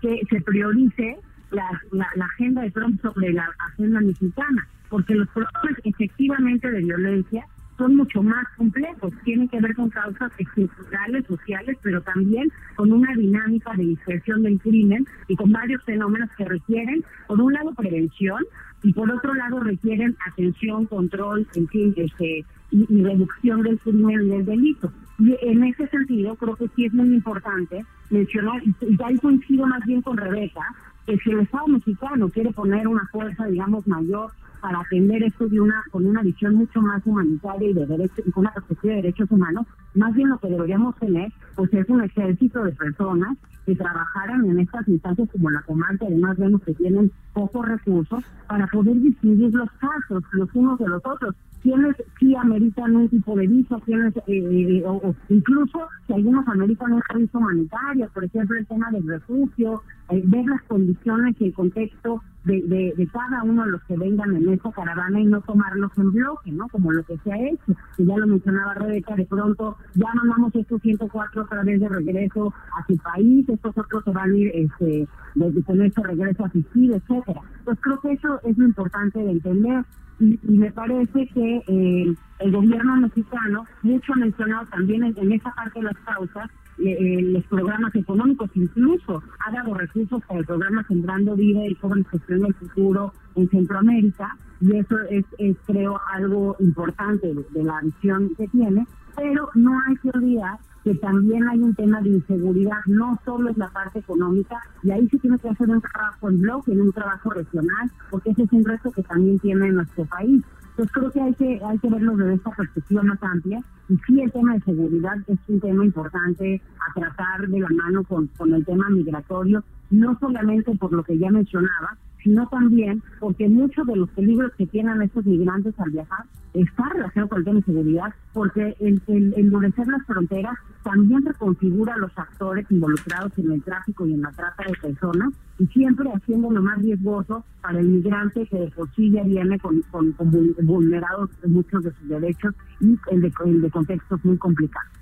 [0.00, 1.18] que se priorice
[1.50, 7.44] la, la, agenda de Trump sobre la agenda mexicana, porque los problemas efectivamente de violencia
[7.76, 13.14] son mucho más complejos, tienen que ver con causas estructurales, sociales, pero también con una
[13.14, 18.44] dinámica de dispersión del crimen y con varios fenómenos que requieren, por un lado, prevención
[18.82, 24.28] y por otro lado requieren atención, control, en fin, este, y, reducción del crimen y
[24.30, 24.92] del delito.
[25.18, 29.66] Y en ese sentido creo que sí es muy importante mencionar, y, y ahí coincido
[29.66, 30.62] más bien con Rebeca,
[31.06, 34.30] que si el Estado mexicano quiere poner una fuerza, digamos, mayor
[34.60, 38.30] para atender esto de una con una visión mucho más humanitaria y de derechos y
[38.30, 42.02] con una perspectiva de derechos humanos, más bien lo que deberíamos tener pues es un
[42.02, 47.10] ejército de personas que trabajaran en estas instancias como la comarca, además vemos que tienen
[47.32, 52.96] pocos recursos para poder distinguir los casos los unos de los otros quienes sí ameritan
[52.96, 58.08] un tipo de visa, quienes, eh, eh, o, incluso si algunos ameritan un servicio humanitario,
[58.12, 62.62] por ejemplo el tema del refugio, eh, ver las condiciones y el contexto de,
[62.96, 66.50] de, cada uno de los que vengan en esa caravana y no tomarlos en bloque,
[66.52, 66.68] ¿no?
[66.68, 67.72] Como lo que se ha hecho.
[67.98, 72.52] Y ya lo mencionaba Rebeca, de pronto ya mandamos estos 104 otra vez de regreso
[72.78, 76.96] a su país, estos otros se van a ir este, de, con este regreso asistido,
[76.96, 77.42] etcétera.
[77.64, 79.84] Pues creo que eso es lo importante de entender
[80.20, 85.86] y, me parece que eh, el gobierno mexicano, mucho mencionado también en, esa parte de
[85.86, 86.50] las causas,
[86.82, 91.74] eh, eh, los programas económicos, incluso ha dado recursos para el programa Sembrando Vida y
[91.74, 95.24] Jóvenes Gestión del Futuro en Centroamérica, y eso es,
[95.66, 101.46] creo, algo importante de la visión que tiene, pero no hay que olvidar que también
[101.48, 105.38] hay un tema de inseguridad, no solo es la parte económica, y ahí sí tiene
[105.38, 109.02] que hacer un trabajo en bloque, un trabajo regional, porque ese es un reto que
[109.02, 110.42] también tiene nuestro país.
[110.80, 113.60] Entonces creo que hay que hay que verlo desde esta perspectiva más amplia.
[113.90, 118.02] Y sí el tema de seguridad es un tema importante a tratar de la mano
[118.04, 123.48] con, con el tema migratorio, no solamente por lo que ya mencionaba, sino también porque
[123.48, 127.58] muchos de los peligros que tienen estos migrantes al viajar está relacionado con el tema
[127.58, 129.00] de seguridad, porque el,
[129.36, 134.64] endurecer las fronteras también reconfigura los actores involucrados en el tráfico y en la trata
[134.64, 139.10] de personas, y siempre haciendo lo más riesgoso para el migrante que de por sí
[139.12, 140.14] ya viene con, con,
[140.62, 144.99] vulnerados muchos de sus derechos y el de, el de contextos muy complicados.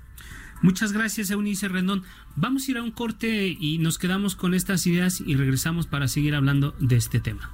[0.61, 2.03] Muchas gracias, Eunice Rendón.
[2.35, 6.07] Vamos a ir a un corte y nos quedamos con estas ideas y regresamos para
[6.07, 7.49] seguir hablando de este tema.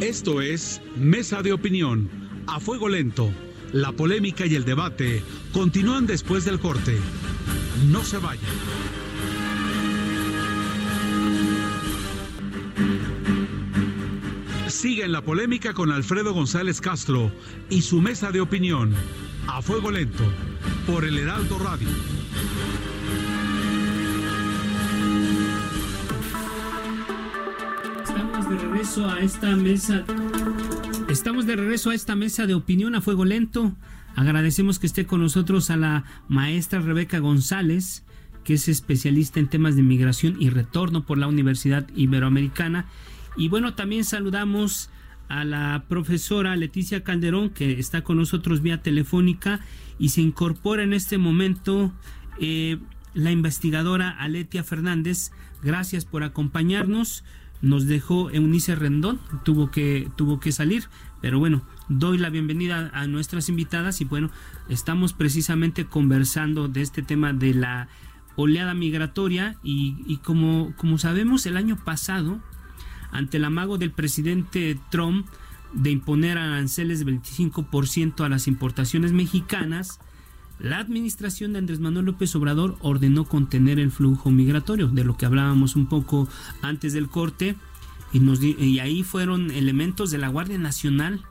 [0.00, 2.08] Esto es Mesa de Opinión,
[2.46, 3.30] a fuego lento.
[3.72, 6.96] La polémica y el debate continúan después del corte.
[7.90, 9.05] No se vayan.
[14.76, 17.32] Sigue en la polémica con Alfredo González Castro
[17.70, 18.92] y su mesa de opinión.
[19.46, 20.22] A fuego lento.
[20.86, 21.88] Por el Heraldo Radio.
[28.04, 30.04] Estamos de regreso a esta mesa.
[31.08, 33.72] Estamos de regreso a esta mesa de opinión a fuego lento.
[34.14, 38.04] Agradecemos que esté con nosotros a la maestra Rebeca González,
[38.44, 42.84] que es especialista en temas de migración y retorno por la Universidad Iberoamericana
[43.36, 44.90] y bueno, también saludamos
[45.28, 49.60] a la profesora Leticia Calderón, que está con nosotros vía telefónica,
[49.98, 51.92] y se incorpora en este momento
[52.40, 52.78] eh,
[53.14, 55.32] la investigadora Aletia Fernández.
[55.62, 57.24] Gracias por acompañarnos.
[57.62, 60.84] Nos dejó Eunice Rendón, tuvo que, tuvo que salir,
[61.22, 64.30] pero bueno, doy la bienvenida a nuestras invitadas y bueno,
[64.68, 67.88] estamos precisamente conversando de este tema de la
[68.36, 72.42] oleada migratoria y, y como, como sabemos el año pasado,
[73.16, 75.26] ante el amago del presidente Trump
[75.72, 80.00] de imponer aranceles del 25% a las importaciones mexicanas,
[80.58, 85.26] la administración de Andrés Manuel López Obrador ordenó contener el flujo migratorio, de lo que
[85.26, 86.28] hablábamos un poco
[86.62, 87.56] antes del corte,
[88.12, 91.22] y, ahí fueron elementos de la Guardia Nacional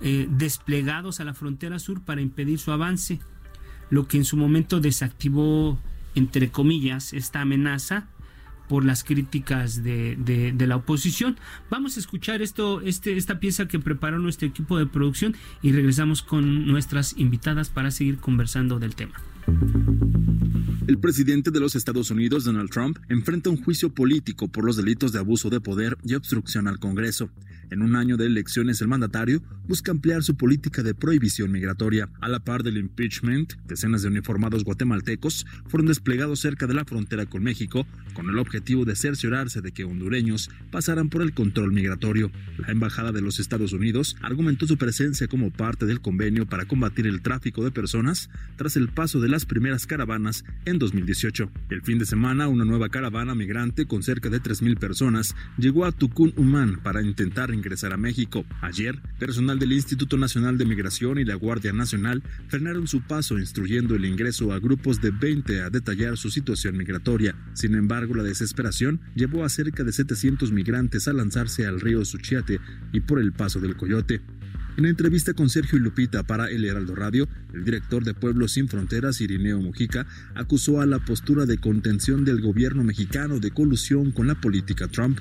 [0.00, 3.20] eh, desplegados a la frontera sur para impedir su avance,
[3.90, 5.78] lo que en su momento desactivó,
[6.14, 8.08] entre comillas, esta amenaza
[8.68, 11.36] por las críticas de, de, la oposición.
[11.70, 16.22] Vamos a escuchar esto, este, esta pieza que preparó nuestro equipo de producción y regresamos
[16.22, 19.14] con nuestras invitadas para seguir conversando del tema.
[20.88, 25.12] El presidente de los Estados Unidos, Donald Trump, enfrenta un juicio político por los delitos
[25.12, 27.28] de abuso de poder y obstrucción al Congreso.
[27.70, 32.08] En un año de elecciones, el mandatario busca ampliar su política de prohibición migratoria.
[32.22, 37.26] A la par del impeachment, decenas de uniformados guatemaltecos fueron desplegados cerca de la frontera
[37.26, 42.32] con México con el objetivo de cerciorarse de que hondureños pasaran por el control migratorio.
[42.56, 47.06] La Embajada de los Estados Unidos argumentó su presencia como parte del convenio para combatir
[47.06, 51.50] el tráfico de personas tras el paso de las primeras caravanas en 2018.
[51.70, 55.92] El fin de semana, una nueva caravana migrante con cerca de 3.000 personas llegó a
[55.92, 58.44] Tucún Humán para intentar ingresar a México.
[58.60, 63.94] Ayer, personal del Instituto Nacional de Migración y la Guardia Nacional frenaron su paso instruyendo
[63.94, 67.34] el ingreso a grupos de 20 a detallar su situación migratoria.
[67.54, 72.60] Sin embargo, la desesperación llevó a cerca de 700 migrantes a lanzarse al río Suchiate
[72.92, 74.20] y por el paso del Coyote.
[74.78, 78.68] En entrevista con Sergio y Lupita para El Heraldo Radio, el director de Pueblos Sin
[78.68, 84.28] Fronteras, Irineo Mujica, acusó a la postura de contención del gobierno mexicano de colusión con
[84.28, 85.18] la política Trump.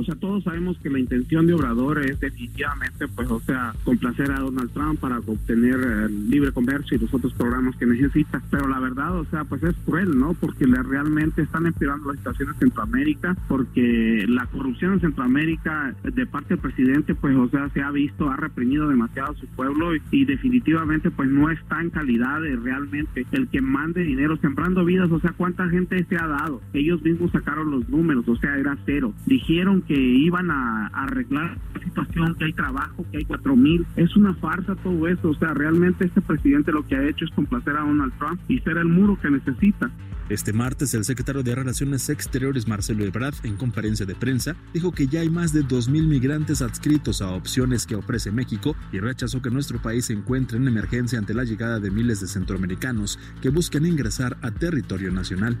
[0.00, 4.30] O sea, todos sabemos que la intención de Obrador es definitivamente, pues, o sea, complacer
[4.30, 8.40] a Donald Trump para obtener eh, libre comercio y los otros programas que necesita.
[8.50, 10.32] Pero la verdad, o sea, pues es cruel, ¿no?
[10.32, 16.26] Porque le realmente están empeorando la situación en Centroamérica, porque la corrupción en Centroamérica de
[16.26, 19.94] parte del presidente, pues, o sea, se ha visto, ha reprimido demasiado a su pueblo
[20.10, 25.10] y, definitivamente, pues, no está en calidad de realmente el que mande dinero sembrando vidas.
[25.10, 26.62] O sea, ¿cuánta gente se ha dado?
[26.72, 29.12] Ellos mismos sacaron los números, o sea, era cero.
[29.26, 33.84] Dijeron que iban a, arreglar la situación, que hay trabajo, que hay cuatro mil.
[33.96, 35.30] Es una farsa todo eso.
[35.30, 38.60] O sea, realmente este presidente lo que ha hecho es complacer a Donald Trump y
[38.60, 39.90] ser el muro que necesita.
[40.28, 45.08] Este martes, el secretario de Relaciones Exteriores, Marcelo Ebrard, en conferencia de prensa, dijo que
[45.08, 49.50] ya hay más de 2.000 migrantes adscritos a opciones que ofrece México y rechazó que
[49.50, 53.86] nuestro país se encuentre en emergencia ante la llegada de miles de centroamericanos que buscan
[53.86, 55.58] ingresar a territorio nacional.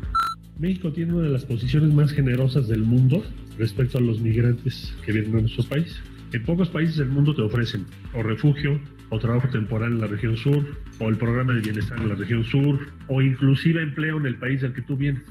[0.60, 3.24] México tiene una de las posiciones más generosas del mundo
[3.58, 5.98] respecto a los migrantes que vienen a nuestro país.
[6.34, 10.36] En pocos países del mundo te ofrecen o refugio, o trabajo temporal en la región
[10.36, 10.62] sur,
[10.98, 14.62] o el programa de bienestar en la región sur, o inclusive empleo en el país
[14.62, 15.22] al que tú vienes.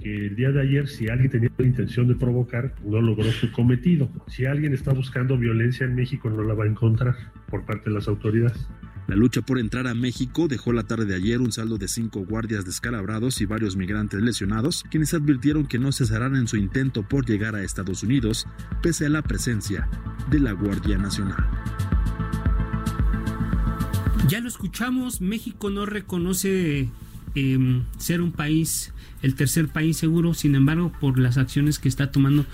[0.00, 3.50] Que el día de ayer, si alguien tenía la intención de provocar, no logró su
[3.52, 4.10] cometido.
[4.26, 7.16] Si alguien está buscando violencia en México, no la va a encontrar
[7.48, 8.68] por parte de las autoridades.
[9.12, 12.24] La lucha por entrar a México dejó la tarde de ayer un saldo de cinco
[12.24, 17.26] guardias descalabrados y varios migrantes lesionados, quienes advirtieron que no cesarán en su intento por
[17.26, 18.46] llegar a Estados Unidos,
[18.82, 19.86] pese a la presencia
[20.30, 21.46] de la Guardia Nacional.
[24.28, 26.88] Ya lo escuchamos, México no reconoce
[27.34, 32.10] em, ser un país, el tercer país seguro, sin embargo, por las acciones que está
[32.10, 32.46] tomando,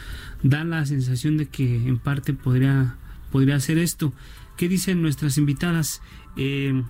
[0.42, 2.96] da la sensación de que en parte podría,
[3.30, 4.12] podría hacer esto.
[4.58, 6.02] ¿Qué dicen nuestras invitadas?
[6.38, 6.82] Eh,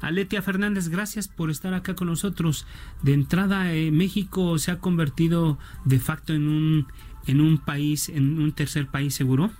[0.00, 2.66] Aletia Fernández, gracias por estar acá con nosotros.
[3.02, 6.86] De entrada, eh, México se ha convertido de facto en un,
[7.26, 9.50] en un país, en un tercer país seguro.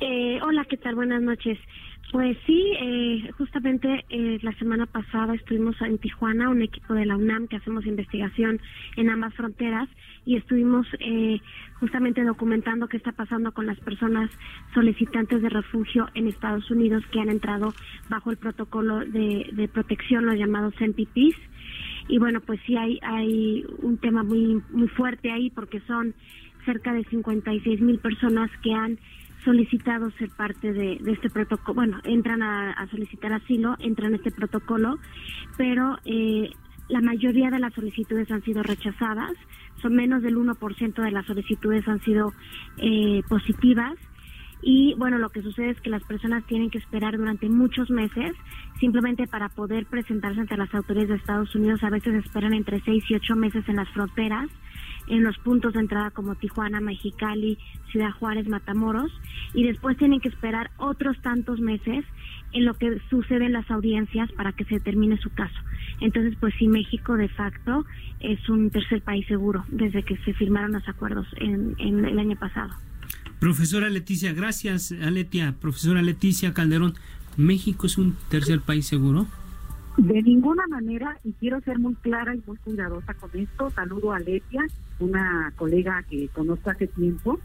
[0.00, 0.96] Eh, hola, ¿qué tal?
[0.96, 1.58] Buenas noches.
[2.14, 7.16] Pues sí, eh, justamente eh, la semana pasada estuvimos en Tijuana, un equipo de la
[7.16, 8.60] UNAM que hacemos investigación
[8.94, 9.88] en ambas fronteras
[10.24, 11.40] y estuvimos eh,
[11.80, 14.30] justamente documentando qué está pasando con las personas
[14.74, 17.74] solicitantes de refugio en Estados Unidos que han entrado
[18.08, 21.36] bajo el protocolo de, protección, los llamados NPPs.
[22.06, 26.14] Y bueno, pues sí hay, hay un tema muy, muy fuerte ahí porque son
[26.64, 29.00] cerca de 56 mil personas que han
[29.44, 34.98] solicitado ser parte de, este protocolo, bueno, entran a, solicitar asilo, entran a este protocolo,
[35.56, 36.50] pero eh,
[36.88, 39.32] la mayoría de las solicitudes han sido rechazadas,
[39.80, 42.32] son menos del 1% de las solicitudes han sido
[42.78, 43.94] eh, positivas
[44.66, 48.34] y bueno, lo que sucede es que las personas tienen que esperar durante muchos meses
[48.80, 51.84] simplemente para poder presentarse ante las autoridades de Estados Unidos.
[51.84, 54.48] A veces esperan entre seis y ocho meses en las fronteras,
[55.06, 57.58] en los puntos de entrada como Tijuana, Mexicali,
[57.90, 59.12] Ciudad Juárez, Matamoros,
[59.52, 62.04] y después tienen que esperar otros tantos meses
[62.52, 65.58] en lo que sucede en las audiencias para que se determine su caso.
[66.00, 67.84] Entonces, pues sí, México de facto
[68.20, 72.36] es un tercer país seguro desde que se firmaron los acuerdos en, en el año
[72.36, 72.72] pasado.
[73.40, 75.54] Profesora Leticia, gracias, Aletia.
[75.60, 76.94] Profesora Leticia Calderón,
[77.36, 79.26] ¿México es un tercer país seguro?
[79.96, 84.16] De ninguna manera, y quiero ser muy clara y muy cuidadosa con esto, saludo a
[84.16, 84.62] Aletia,
[84.98, 87.38] una colega que conozco hace tiempo.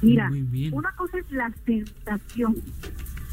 [0.00, 0.30] Mira,
[0.72, 2.56] una cosa es la sensación,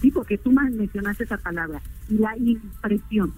[0.02, 3.34] sí, porque tú mencionaste esa palabra, y la impresión.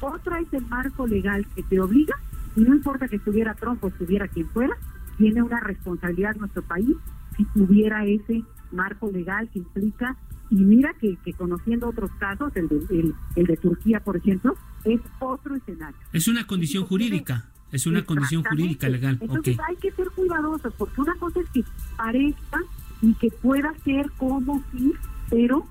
[0.00, 2.16] Otra es el marco legal que te obliga,
[2.56, 4.76] y no importa que estuviera Trump o estuviera quien fuera,
[5.16, 6.96] tiene una responsabilidad nuestro país
[7.36, 8.42] si tuviera ese
[8.72, 10.16] marco legal que implica,
[10.50, 15.54] y mira que, conociendo otros casos, el de, el, de Turquía, por ejemplo, es otro
[15.54, 15.98] escenario.
[16.12, 17.46] Es una condición jurídica.
[17.70, 19.16] Es una condición jurídica legal.
[19.20, 21.62] Entonces hay que ser cuidadosos, porque una cosa es que
[21.96, 22.58] parezca
[23.00, 24.92] y que pueda ser como sí,
[25.30, 25.64] pero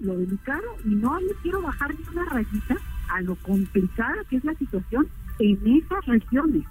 [0.00, 2.76] lo delicado, y no le quiero bajar ni una rayita
[3.10, 5.06] a lo complicada que es la situación
[5.38, 6.64] en esas regiones.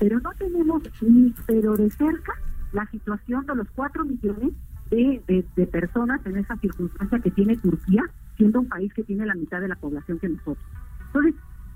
[0.00, 2.32] Pero no tenemos ni pero de cerca
[2.72, 4.52] la situación de los cuatro millones
[4.90, 8.02] de, personas en esa circunstancia que tiene Turquía,
[8.36, 10.64] siendo un país que tiene la mitad de la población que nosotros.
[11.06, 11.34] Entonces,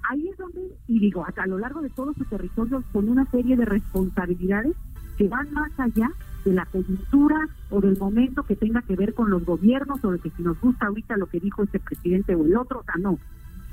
[0.08, 3.56] ahí es donde, y digo, a lo largo de todo su territorio, con una serie
[3.56, 4.74] de responsabilidades
[5.16, 6.10] que van más allá
[6.44, 10.18] de la coyuntura o del momento que tenga que ver con los gobiernos o de
[10.18, 12.94] que si nos gusta ahorita lo que dijo este presidente o el otro, o sea,
[12.98, 13.18] no,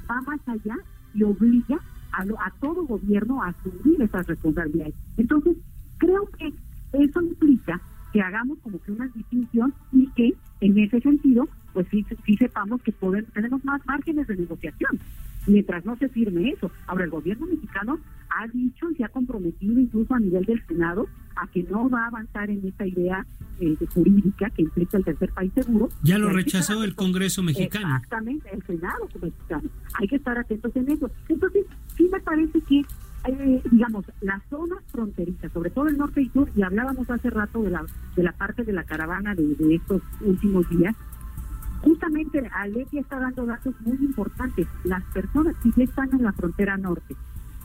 [0.10, 0.76] va más allá
[1.14, 1.80] y obliga
[2.12, 4.96] a, a todo gobierno a asumir esas responsabilidades.
[5.18, 5.58] Entonces,
[5.98, 6.54] creo que
[6.94, 7.82] eso implica
[8.12, 12.82] que hagamos como que una distinción y que en ese sentido, pues sí, sí sepamos
[12.82, 15.00] que podemos, tenemos más márgenes de negociación
[15.48, 16.72] mientras no se firme eso.
[16.88, 18.00] Ahora, el gobierno mexicano
[18.30, 22.04] ha dicho y se ha comprometido incluso a nivel del Senado a que no va
[22.04, 23.26] a avanzar en esta idea
[23.60, 25.90] eh, jurídica que implica el tercer país seguro.
[26.04, 27.96] Ya lo rechazó el Congreso mexicano.
[27.96, 29.70] Exactamente, el Senado mexicano.
[29.96, 31.10] Hay que estar atentos en eso.
[31.28, 32.84] Entonces, sí me parece que
[33.30, 37.62] eh, digamos, las zonas fronterizas, sobre todo el norte y sur, y hablábamos hace rato
[37.62, 40.96] de la, de la parte de la caravana de, estos últimos días,
[41.82, 44.68] justamente Aletia está dando datos muy importantes.
[44.84, 47.16] Las personas que ya están en la frontera norte,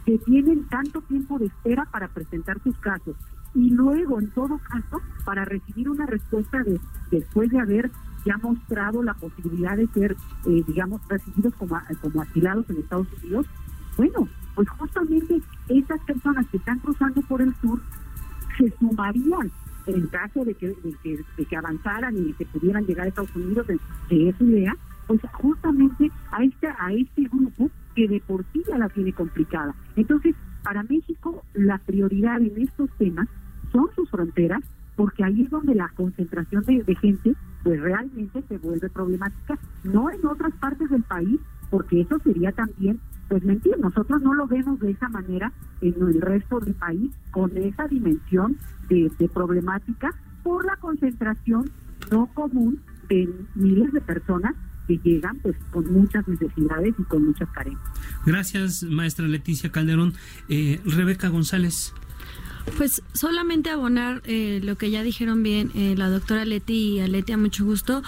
[0.05, 3.17] que tienen tanto tiempo de espera para presentar sus casos,
[3.55, 7.91] y luego, en todo caso, para recibir una respuesta de, después de haber
[8.27, 13.47] ya mostrado la posibilidad de ser, eh, digamos, recibidos como, como asilados en Estados Unidos,
[13.97, 17.80] bueno, pues justamente esas personas que están cruzando por el sur
[18.59, 19.50] se sumarían
[19.86, 24.28] en caso de que, de que, avanzaran y que pudieran llegar a Estados Unidos de,
[24.28, 24.76] esa idea,
[25.07, 29.74] pues justamente a este, a este grupo que de por sí ya la tiene complicada.
[29.96, 33.28] Entonces, para México, la prioridad en estos temas
[33.72, 34.62] son sus fronteras,
[34.96, 40.11] porque ahí es donde la concentración de, de gente pues realmente se vuelve problemática, no
[40.11, 41.40] en otras partes del país,
[41.75, 43.77] porque eso sería también pues mentir.
[43.81, 48.57] Nosotros no lo vemos de esa manera en el resto del país, con esa dimensión
[48.89, 50.14] de, problemática
[50.45, 51.68] por la concentración
[52.12, 54.55] no común de miles de personas
[54.87, 57.91] que llegan pues con muchas necesidades y con muchas carencias.
[58.25, 60.14] Gracias, maestra Leticia Calderón.
[60.49, 61.93] Eh, Rebeca González.
[62.77, 67.09] Pues solamente abonar eh, lo que ya dijeron bien eh, la doctora Leti y a
[67.09, 68.05] Leti a mucho gusto,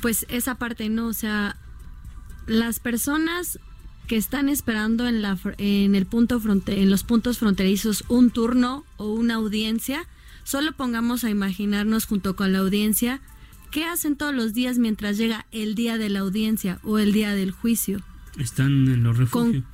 [0.00, 1.08] pues esa parte, ¿no?
[1.08, 1.58] O sea,
[2.50, 3.60] las personas
[4.08, 8.84] que están esperando en, la, en, el punto fronte, en los puntos fronterizos un turno
[8.96, 10.08] o una audiencia,
[10.42, 13.20] solo pongamos a imaginarnos junto con la audiencia
[13.70, 17.34] qué hacen todos los días mientras llega el día de la audiencia o el día
[17.34, 18.02] del juicio.
[18.38, 19.64] Están en los refugios.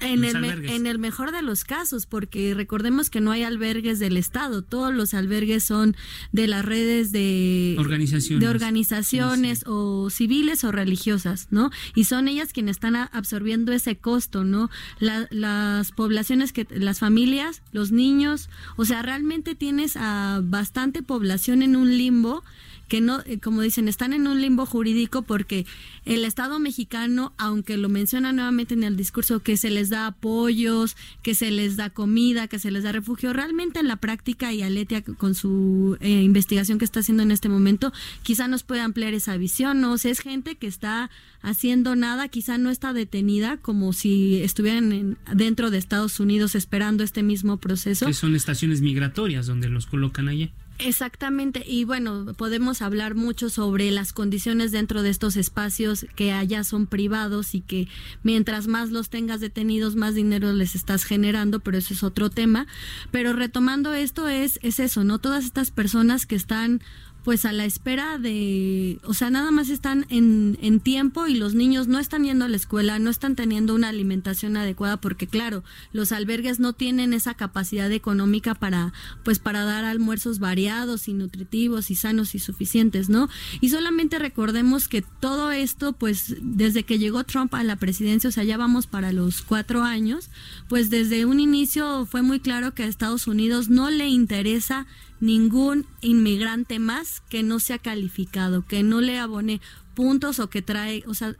[0.00, 4.16] en, el en el mejor de los casos, porque recordemos que no hay albergues del
[4.16, 5.96] Estado, todos los albergues son
[6.32, 11.70] de las redes de organizaciones, de organizaciones o civiles o religiosas, ¿no?
[11.94, 14.70] Y son ellas quienes están absorbiendo ese costo, ¿no?
[15.00, 21.76] las poblaciones que, las familias, los niños, o sea, realmente tienes a bastante población en
[21.76, 22.44] un limbo
[22.88, 25.66] que no, eh, como dicen, están en un limbo jurídico porque
[26.04, 30.96] el Estado mexicano, aunque lo menciona nuevamente en el discurso, que se les da apoyos,
[31.22, 34.62] que se les da comida, que se les da refugio, realmente en la práctica y
[34.62, 39.14] Aletia con su eh, investigación que está haciendo en este momento, quizá nos puede ampliar
[39.14, 39.92] esa visión, ¿no?
[39.92, 41.10] O sea, es gente que está
[41.42, 47.22] haciendo nada, quizá no está detenida como si estuvieran dentro de Estados Unidos esperando este
[47.22, 48.06] mismo proceso.
[48.06, 50.50] Que son estaciones migratorias donde los colocan allá.
[50.80, 56.62] Exactamente, y bueno, podemos hablar mucho sobre las condiciones dentro de estos espacios que allá
[56.62, 57.88] son privados y que
[58.22, 62.68] mientras más los tengas detenidos, más dinero les estás generando, pero eso es otro tema.
[63.10, 65.18] Pero retomando esto es, es eso, ¿no?
[65.18, 66.80] Todas estas personas que están
[67.28, 71.52] pues a la espera de, o sea, nada más están en, en, tiempo y los
[71.52, 75.62] niños no están yendo a la escuela, no están teniendo una alimentación adecuada porque claro,
[75.92, 81.90] los albergues no tienen esa capacidad económica para, pues para dar almuerzos variados y nutritivos
[81.90, 83.28] y sanos y suficientes, ¿no?
[83.60, 88.32] Y solamente recordemos que todo esto, pues desde que llegó Trump a la presidencia, o
[88.32, 90.30] sea, ya vamos para los cuatro años,
[90.66, 94.86] pues desde un inicio fue muy claro que a Estados Unidos no le interesa
[95.20, 99.60] ningún inmigrante más que no sea calificado, que no le abone
[99.98, 101.34] puntos o que trae, o sea,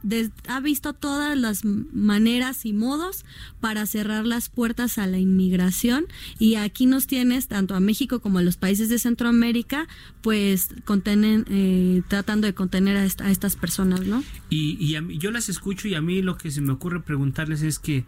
[0.49, 3.23] ha visto todas las maneras y modos
[3.61, 6.07] para cerrar las puertas a la inmigración
[6.39, 9.87] y aquí nos tienes tanto a México como a los países de Centroamérica,
[10.21, 14.25] pues contenen, eh, tratando de contener a, estas personas, ¿no?
[14.49, 17.79] Y, y yo las escucho y a mí lo que se me ocurre preguntarles es
[17.79, 18.03] que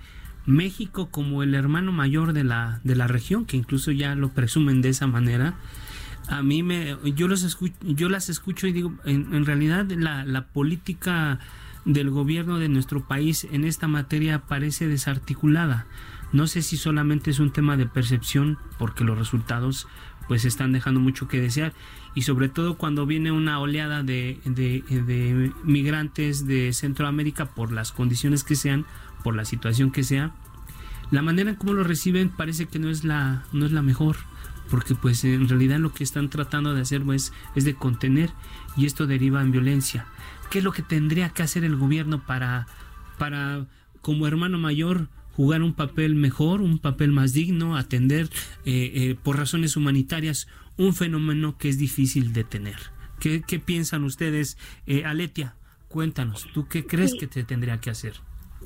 [0.45, 4.81] México como el hermano mayor de la, de la región, que incluso ya lo presumen
[4.81, 5.55] de esa manera,
[6.27, 10.45] a mí me, yo, los escucho, yo las escucho y digo, en, realidad la, la
[10.45, 11.39] política
[11.85, 15.87] del gobierno de nuestro país en esta materia parece desarticulada.
[16.33, 19.87] No sé si solamente es un tema de percepción, porque los resultados
[20.27, 21.73] pues están dejando mucho que desear
[22.15, 28.43] y sobre todo cuando viene una oleada de, de, migrantes de Centroamérica por las condiciones
[28.43, 28.85] que sean
[29.23, 30.31] por la situación que sea,
[31.09, 34.15] la manera en cómo lo reciben parece que no es la, no es la mejor,
[34.69, 38.31] porque pues en realidad lo que están tratando de hacer pues, es de contener
[38.77, 40.05] y esto deriva en violencia.
[40.49, 42.67] ¿Qué es lo que tendría que hacer el gobierno para,
[43.17, 43.67] para
[44.01, 45.09] como hermano mayor,
[45.41, 48.27] jugar un papel mejor, un papel más digno, atender
[48.63, 52.75] eh, eh, por razones humanitarias un fenómeno que es difícil de tener?
[53.19, 54.59] ¿Qué, qué piensan ustedes?
[54.85, 55.55] Eh, Aletia,
[55.87, 58.13] cuéntanos, ¿tú qué crees que te tendría que hacer?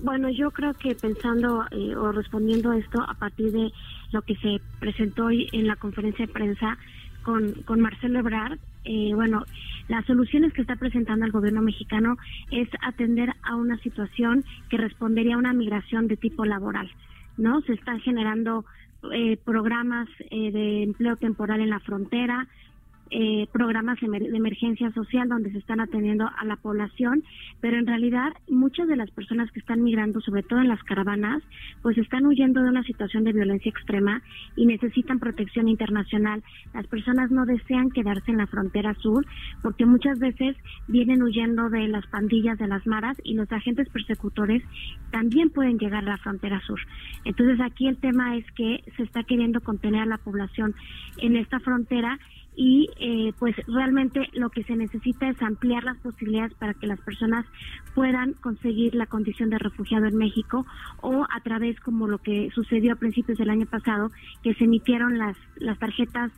[0.04, 3.72] Bueno, yo creo que pensando eh, o respondiendo a esto a partir de
[4.12, 6.78] lo que se presentó hoy en la conferencia de prensa
[7.26, 9.44] con, con Marcelo Ebrard, eh, bueno,
[9.90, 12.18] las soluciones que está presentando el gobierno mexicano
[12.52, 16.90] es atender a una situación que respondería a una migración de tipo laboral,
[17.38, 17.62] ¿no?
[17.62, 18.64] Se están generando
[19.12, 22.48] eh, programas de empleo temporal en la frontera,
[23.12, 27.24] eh, programas de emergencia social donde se están atendiendo a la población,
[27.62, 31.44] pero en realidad muchas de las personas que están migrando, sobre todo en las caravanas,
[31.82, 34.22] pues están huyendo de una situación de violencia extrema
[34.56, 36.44] y necesitan protección internacional.
[36.74, 39.26] Las personas no desean quedarse en la frontera sur
[39.62, 40.56] porque muchas veces
[40.88, 44.64] vienen huyendo de las pandillas de las maras y los agentes persecutores
[45.12, 46.80] también pueden llegar a la frontera sur.
[47.24, 50.76] Entonces aquí el tema es que se está queriendo contener a la población
[51.18, 52.20] en esta frontera
[52.56, 57.00] y eh, pues realmente lo que se necesita es ampliar las posibilidades para que las
[57.02, 57.46] personas
[57.94, 60.66] puedan conseguir la condición de refugiado en México
[61.02, 64.12] o a través como lo que sucedió a principios del año pasado
[64.44, 66.32] que se emitieron las las tarjetas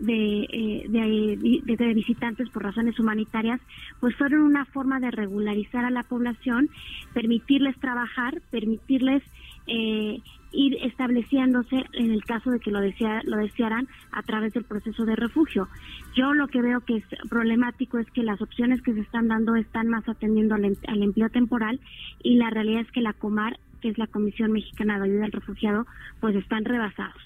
[0.00, 3.60] de, eh, de, de, visitantes por razones humanitarias,
[4.00, 6.68] pues fueron una forma de regularizar a la población,
[7.12, 9.22] permitirles trabajar, permitirles
[9.66, 10.20] eh,
[10.52, 15.04] ir estableciéndose en el caso de que lo, desea, lo desearan a través del proceso
[15.04, 15.68] de refugio.
[16.14, 19.56] Yo lo que veo que es problemático es que las opciones que se están dando
[19.56, 21.80] están más atendiendo al, em, al empleo temporal
[22.22, 25.32] y la realidad es que la Comar, que es la Comisión Mexicana de Ayuda al
[25.32, 25.86] Refugiado,
[26.20, 27.22] pues están rebasados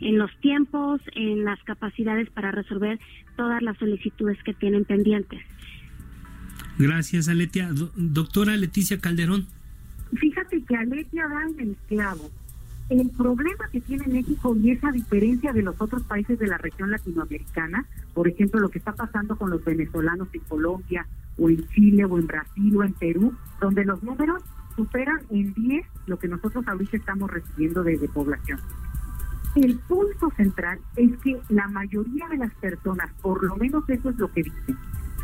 [0.00, 2.98] en los tiempos, en las capacidades para resolver
[3.36, 5.40] todas las solicitudes que tienen pendientes.
[6.78, 7.70] Gracias, Aletia.
[7.96, 9.46] doctora Leticia Calderón.
[10.14, 12.30] Fíjate que Aletia va en el clavo
[13.00, 16.90] el problema que tiene México y esa diferencia de los otros países de la región
[16.90, 21.06] latinoamericana, por ejemplo, lo que está pasando con los venezolanos en Colombia
[21.38, 24.42] o en Chile o en Brasil o en Perú, donde los números
[24.76, 28.58] superan en 10 lo que nosotros ahorita estamos recibiendo de, población.
[29.54, 34.18] El punto central es que la mayoría de las personas, por lo menos eso es
[34.18, 34.76] lo que dicen,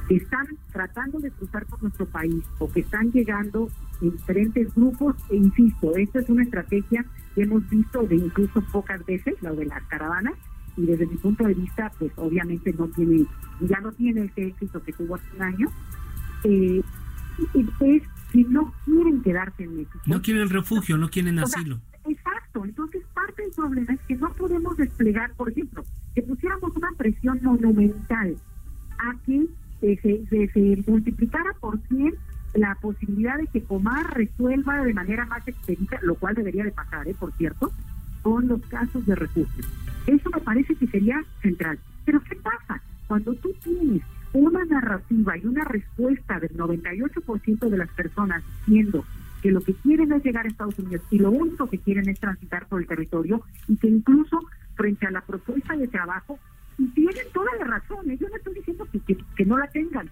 [0.09, 5.15] que están tratando de cruzar por nuestro país o que están llegando en diferentes grupos,
[5.29, 7.05] e insisto, esta es una estrategia
[7.35, 10.35] que hemos visto de incluso pocas veces, la de las caravanas,
[10.77, 13.27] y desde mi punto de vista, pues obviamente no tiene,
[13.61, 15.69] ya no tiene ese éxito que tuvo hace un año,
[16.45, 16.81] eh,
[17.81, 18.03] es
[18.33, 20.01] que no quieren quedarse en México.
[20.07, 21.81] No quieren refugio, no quieren asilo.
[22.09, 25.85] exacto, entonces parte del problema es que no podemos desplegar, por ejemplo,
[26.15, 28.37] que pusiéramos una presión monumental
[28.99, 29.47] a que
[29.81, 32.15] se, se, multiplicara por 100
[32.55, 37.07] la posibilidad de que Comar resuelva de manera más expedita, lo cual debería de pasar,
[37.07, 37.15] ¿eh?
[37.19, 37.71] por cierto,
[38.23, 39.65] con los casos de refugio.
[40.07, 41.79] Eso me parece que sería central.
[42.05, 42.81] Pero ¿qué pasa?
[43.07, 44.03] Cuando tú tienes
[44.33, 49.05] una narrativa y una respuesta del 98% de las personas diciendo
[49.43, 52.19] que lo que quieren es llegar a Estados Unidos y lo único que quieren es
[52.19, 54.41] transitar por el territorio y que incluso
[54.75, 56.39] frente a la propuesta de trabajo,
[56.79, 60.09] y tienen toda la razón, yo no estoy diciendo que, que, no la tengan,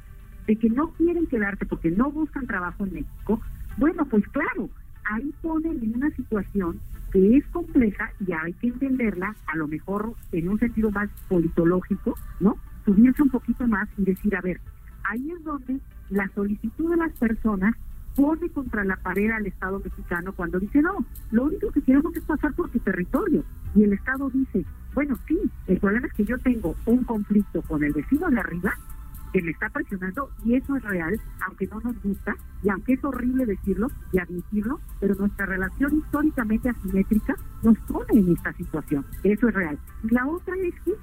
[0.47, 3.41] de que no quieren quedarse porque no buscan trabajo en México,
[3.77, 4.69] bueno, pues claro,
[5.05, 6.81] ahí ponen en una situación
[7.13, 12.15] que es compleja y hay que entenderla, a lo mejor en un sentido más politológico,
[12.41, 12.57] ¿no?
[12.85, 14.61] Subirse un poquito más y decir, a ver,
[15.05, 17.75] ahí es donde la solicitud de las personas
[18.17, 22.25] pone contra la pared al Estado mexicano cuando dice, no, lo único que queremos es
[22.25, 23.45] pasar por tu territorio.
[23.75, 24.65] Y el Estado dice,
[24.97, 28.73] bueno, sí, el problema es que yo tengo un conflicto con el vecino de arriba
[29.31, 33.05] que me está presionando y eso es real, aunque no nos gusta y aunque es
[33.05, 39.05] horrible decirlo y admitirlo, pero nuestra relación históricamente asimétrica nos pone en esta situación.
[39.23, 39.79] Eso es real.
[40.03, 40.95] Y la otra es que,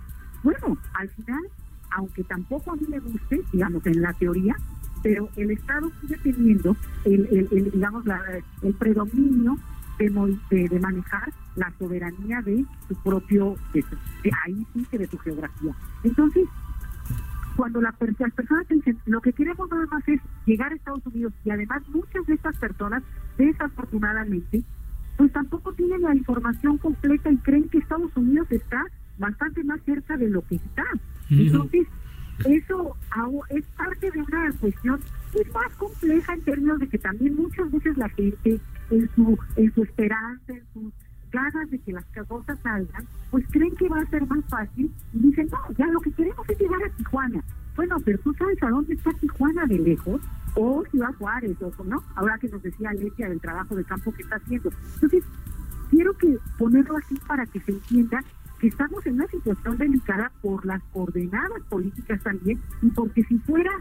[0.41, 1.43] bueno, al final,
[1.91, 4.55] aunque tampoco a mí me guste, digamos, en la teoría,
[5.03, 6.75] pero el Estado sigue teniendo
[7.05, 8.19] el, el, digamos la,
[8.63, 9.55] el predominio
[9.97, 13.83] de, de, manejar la soberanía de su propio de,
[14.45, 15.73] ahí sí que de su geografía.
[16.03, 16.47] Entonces
[17.55, 21.33] cuando la, las personas dicen lo que queremos nada más es llegar a Estados Unidos
[21.45, 23.03] y además muchas de estas personas
[23.37, 24.63] desafortunadamente
[25.17, 28.83] pues tampoco tienen la información completa y creen que Estados Unidos está
[29.19, 30.83] bastante más cerca de lo que está
[31.29, 31.87] entonces
[32.45, 32.97] eso
[33.49, 34.99] es parte de una cuestión
[35.33, 38.59] es más compleja en términos de que también muchas veces la gente
[38.93, 40.93] en su en su esperanza, en sus
[41.31, 45.19] ganas de que las cosas salgan, pues creen que va a ser más fácil y
[45.19, 47.43] dicen, no, ya lo que queremos es llegar a Tijuana.
[47.75, 50.21] Bueno, pero tú sabes a dónde está Tijuana de lejos,
[50.55, 54.21] o Ciudad Juárez, o no, ahora que nos decía Alesia del trabajo de campo que
[54.21, 54.69] está haciendo.
[54.93, 55.23] Entonces,
[55.89, 58.23] quiero que ponerlo así para que se entienda
[58.67, 63.71] estamos en una situación delicada por las coordenadas políticas también y porque si fuera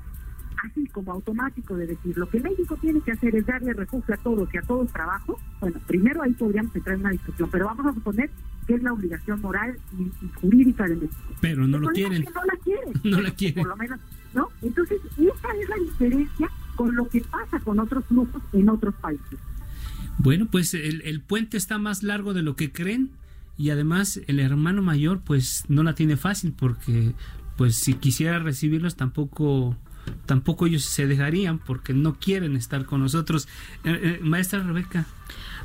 [0.92, 4.48] como automático de decir lo que México tiene que hacer es darle refugio a todos
[4.52, 7.94] y a todos trabajo, bueno, primero ahí podríamos entrar en una discusión, pero vamos a
[7.94, 8.30] suponer
[8.66, 11.34] que es la obligación moral y, jurídica de México.
[11.40, 12.24] Pero no lo quieren.
[12.24, 12.92] no la quieren.
[13.04, 13.62] No la quieren.
[13.62, 14.00] Por lo menos,
[14.34, 14.48] ¿no?
[14.62, 19.38] Entonces, esa es la diferencia con lo que pasa con otros flujos en otros países.
[20.18, 23.10] Bueno, pues el, el puente está más largo de lo que creen
[23.56, 27.14] y además el hermano mayor pues no la tiene fácil porque
[27.56, 29.76] pues si quisiera recibirlos tampoco
[30.26, 33.48] tampoco ellos se dejarían porque no quieren estar con nosotros.
[33.84, 35.06] Eh, eh, maestra Rebeca.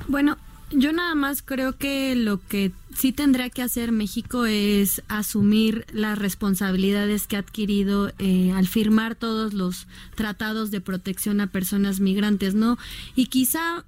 [0.07, 0.37] Bueno,
[0.71, 6.17] yo nada más creo que lo que sí tendrá que hacer México es asumir las
[6.17, 12.53] responsabilidades que ha adquirido eh, al firmar todos los tratados de protección a personas migrantes,
[12.53, 12.77] ¿no?
[13.15, 13.85] Y quizá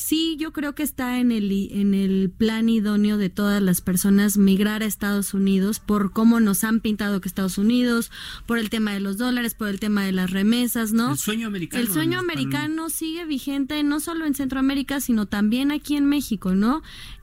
[0.00, 4.36] sí, yo creo que está en el, en el plan idóneo de todas las personas
[4.38, 8.10] migrar a Estados Unidos por cómo nos han pintado que Estados Unidos,
[8.46, 11.12] por el tema de los dólares, por el tema de las remesas, ¿no?
[11.12, 11.82] El sueño americano.
[11.82, 16.82] El sueño americano sigue vigente no solo en Centroamérica, sino también aquí en México, ¿no?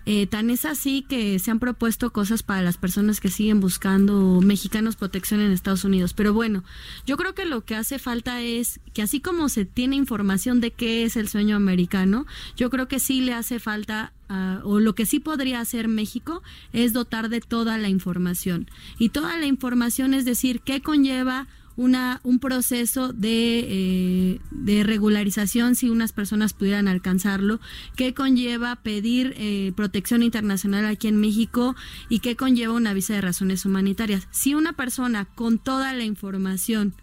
[0.09, 4.39] Eh, tan es así que se han propuesto cosas para las personas que siguen buscando
[4.39, 6.13] mexicanos protección en Estados Unidos.
[6.13, 6.63] Pero bueno,
[7.05, 10.71] yo creo que lo que hace falta es que así como se tiene información de
[10.71, 14.95] qué es el sueño americano, yo creo que sí le hace falta ah, o lo
[14.95, 16.41] que sí podría hacer México
[16.71, 18.71] es dotar de toda la información.
[18.97, 21.47] Y toda la información es decir, qué conlleva
[21.77, 27.61] una, un proceso de, eh, de regularización si unas personas pudieran alcanzarlo,
[27.95, 31.75] qué conlleva pedir eh, protección internacional aquí en México
[32.09, 34.27] y qué conlleva una visa de razones humanitarias.
[34.31, 36.93] Si una persona con toda la información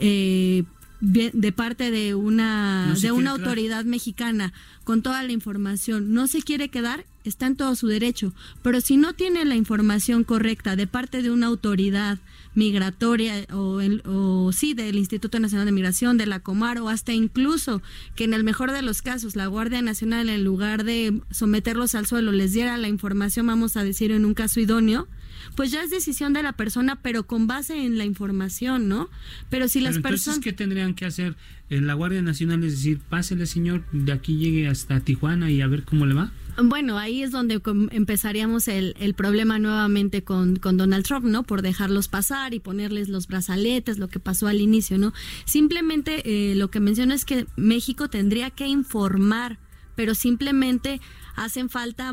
[0.00, 0.64] eh,
[1.02, 4.52] de parte de una de una autoridad mexicana
[4.84, 6.14] con toda la información.
[6.14, 8.32] No se quiere quedar está en todo su derecho.
[8.62, 12.18] Pero si no tiene la información correcta de parte de una autoridad
[12.54, 17.12] migratoria o, el, o sí del Instituto Nacional de Migración, de la Comar o hasta
[17.12, 17.82] incluso
[18.14, 22.06] que en el mejor de los casos la Guardia Nacional en lugar de someterlos al
[22.06, 25.08] suelo les diera la información, vamos a decir en un caso idóneo,
[25.54, 29.08] pues ya es decisión de la persona, pero con base en la información, ¿no?
[29.50, 30.40] Pero si las personas...
[30.40, 31.36] ¿qué tendrían que hacer
[31.70, 32.64] en la Guardia Nacional?
[32.64, 36.32] Es decir, pásele, señor, de aquí llegue hasta Tijuana y a ver cómo le va.
[36.62, 37.62] Bueno, ahí es donde
[37.92, 41.44] empezaríamos el, el problema nuevamente con, con, Donald Trump, ¿no?
[41.44, 45.14] Por dejarlos pasar y ponerles los brazaletes, lo que pasó al inicio, ¿no?
[45.46, 49.58] Simplemente eh, lo que menciono es que México tendría que informar,
[49.96, 51.00] pero simplemente
[51.36, 52.12] hacen falta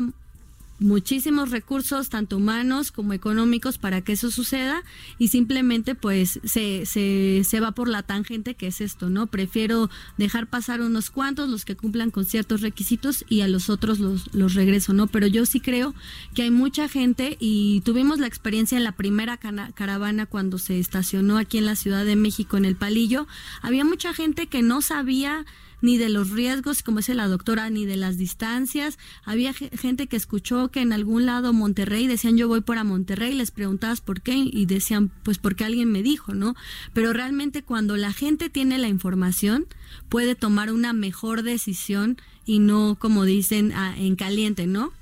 [0.80, 4.82] muchísimos recursos, tanto humanos como económicos, para que eso suceda
[5.18, 9.26] y simplemente pues se, se, se va por la tangente que es esto, ¿no?
[9.26, 14.00] Prefiero dejar pasar unos cuantos, los que cumplan con ciertos requisitos y a los otros
[14.00, 15.06] los, los regreso, ¿no?
[15.06, 15.94] Pero yo sí creo
[16.34, 21.38] que hay mucha gente y tuvimos la experiencia en la primera caravana cuando se estacionó
[21.38, 23.26] aquí en la Ciudad de México en el Palillo,
[23.62, 25.44] había mucha gente que no sabía
[25.82, 28.98] ni de los riesgos, como dice la doctora, ni de las distancias.
[29.24, 33.50] Había gente que escuchó que en algún lado Monterrey decían yo voy para Monterrey, les
[33.50, 36.54] preguntabas por qué y decían pues porque alguien me dijo, ¿no?
[36.92, 39.66] Pero realmente cuando la gente tiene la información
[40.08, 44.92] puede tomar una mejor decisión y no como dicen en caliente, ¿no?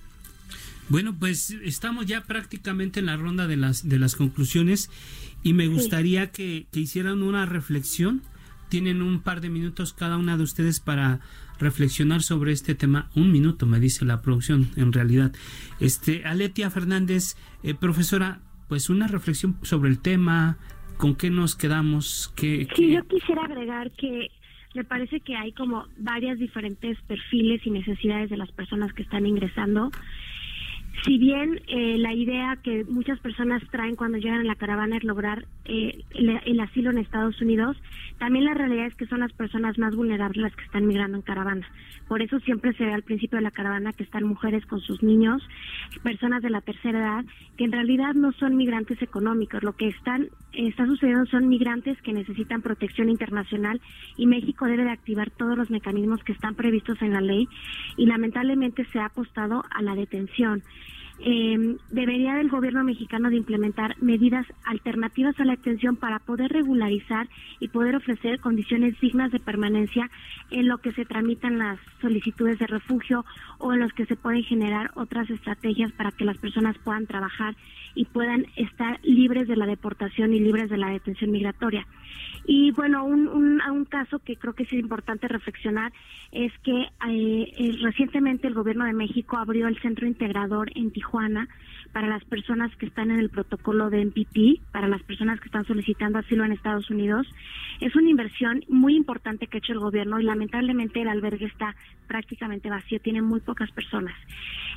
[0.88, 4.90] Bueno, pues estamos ya prácticamente en la ronda de las de las conclusiones
[5.42, 8.22] y me gustaría que, que hicieran una reflexión
[8.68, 11.20] tienen un par de minutos cada una de ustedes para
[11.58, 13.08] reflexionar sobre este tema.
[13.14, 15.32] Un minuto, me dice la producción, en realidad.
[15.80, 20.58] Este, Aletia Fernández, eh, profesora, pues una reflexión sobre el tema,
[20.96, 24.30] con qué nos quedamos, qué, Sí, yo quisiera agregar que
[24.74, 29.26] me parece que hay como varias diferentes perfiles y necesidades de las personas que están
[29.26, 29.90] ingresando
[31.04, 35.04] si bien eh, la idea que muchas personas traen cuando llegan a la caravana es
[35.04, 37.76] lograr eh, el, asilo en Estados Unidos,
[38.18, 41.22] también la realidad es que son las personas más vulnerables las que están migrando en
[41.22, 41.66] caravana.
[42.08, 45.02] Por eso siempre se ve al principio de la caravana que están mujeres con sus
[45.02, 45.42] niños,
[46.02, 47.24] personas de la tercera edad,
[47.56, 49.62] que en realidad no son migrantes económicos.
[49.62, 53.80] Lo que están está sucediendo son migrantes que necesitan protección internacional
[54.16, 57.48] y México debe de activar todos los mecanismos que están previstos en la ley
[57.96, 60.62] y lamentablemente se ha apostado a la detención
[61.20, 67.28] eh, debería el gobierno mexicano de implementar medidas alternativas a la detención para poder regularizar
[67.58, 70.10] y poder ofrecer condiciones dignas de permanencia
[70.50, 73.24] en lo que se tramitan las solicitudes de refugio
[73.58, 77.56] o en los que se pueden generar otras estrategias para que las personas puedan trabajar
[77.98, 81.84] y puedan estar libres de la deportación y libres de la detención migratoria.
[82.46, 85.92] Y bueno, un, un, un caso que creo que es importante reflexionar
[86.30, 91.48] es que eh, eh, recientemente el gobierno de México abrió el centro integrador en Tijuana
[91.92, 95.66] para las personas que están en el protocolo de MPP, para las personas que están
[95.66, 97.26] solicitando asilo en Estados Unidos.
[97.80, 101.74] Es una inversión muy importante que ha hecho el gobierno y lamentablemente el albergue está
[102.06, 104.14] prácticamente vacío, tiene muy pocas personas.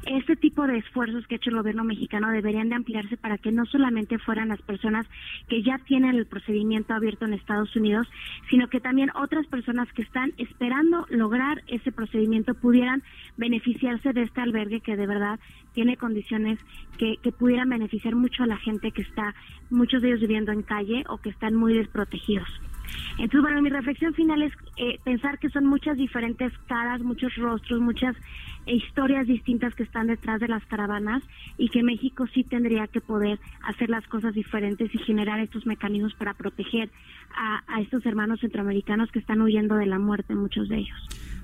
[0.05, 3.51] Este tipo de esfuerzos que ha hecho el gobierno mexicano deberían de ampliarse para que
[3.51, 5.07] no solamente fueran las personas
[5.47, 8.07] que ya tienen el procedimiento abierto en Estados Unidos,
[8.49, 13.03] sino que también otras personas que están esperando lograr ese procedimiento pudieran
[13.38, 15.39] beneficiarse de este albergue que de verdad
[15.74, 16.59] tiene condiciones
[17.02, 19.34] que, que pudieran beneficiar mucho a la gente que está,
[19.72, 22.47] muchos de ellos viviendo en calle o que están muy desprotegidos.
[23.17, 27.79] Entonces, bueno, mi reflexión final es eh, pensar que son muchas diferentes caras, muchos rostros,
[27.79, 28.15] muchas
[28.65, 31.23] historias distintas que están detrás de las caravanas
[31.57, 36.13] y que México sí tendría que poder hacer las cosas diferentes y generar estos mecanismos
[36.13, 36.89] para proteger
[37.36, 40.97] a, a estos hermanos centroamericanos que están huyendo de la muerte, muchos de ellos.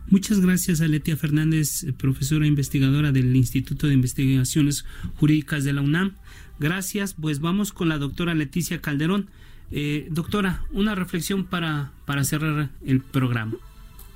[0.10, 4.86] Muchas gracias a Letia Fernández, profesora investigadora del Instituto de Investigaciones
[5.16, 6.14] Jurídicas de la UNAM.
[6.60, 9.30] Gracias, pues vamos con la doctora Leticia Calderón.
[9.72, 13.54] Eh, doctora, una reflexión para, para cerrar el programa.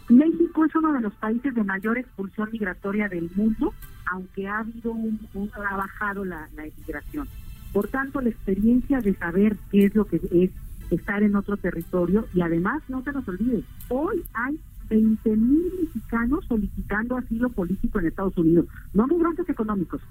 [0.10, 3.74] México es uno de los países de mayor expulsión migratoria del mundo,
[4.12, 5.20] aunque ha habido un,
[5.54, 7.28] ha bajado la, la emigración.
[7.74, 10.52] Por tanto, la experiencia de saber qué es lo que es
[10.90, 16.44] estar en otro territorio y además no se nos olvide, hoy hay 20 mil mexicanos
[16.48, 20.02] solicitando asilo político en Estados Unidos, no migrantes económicos,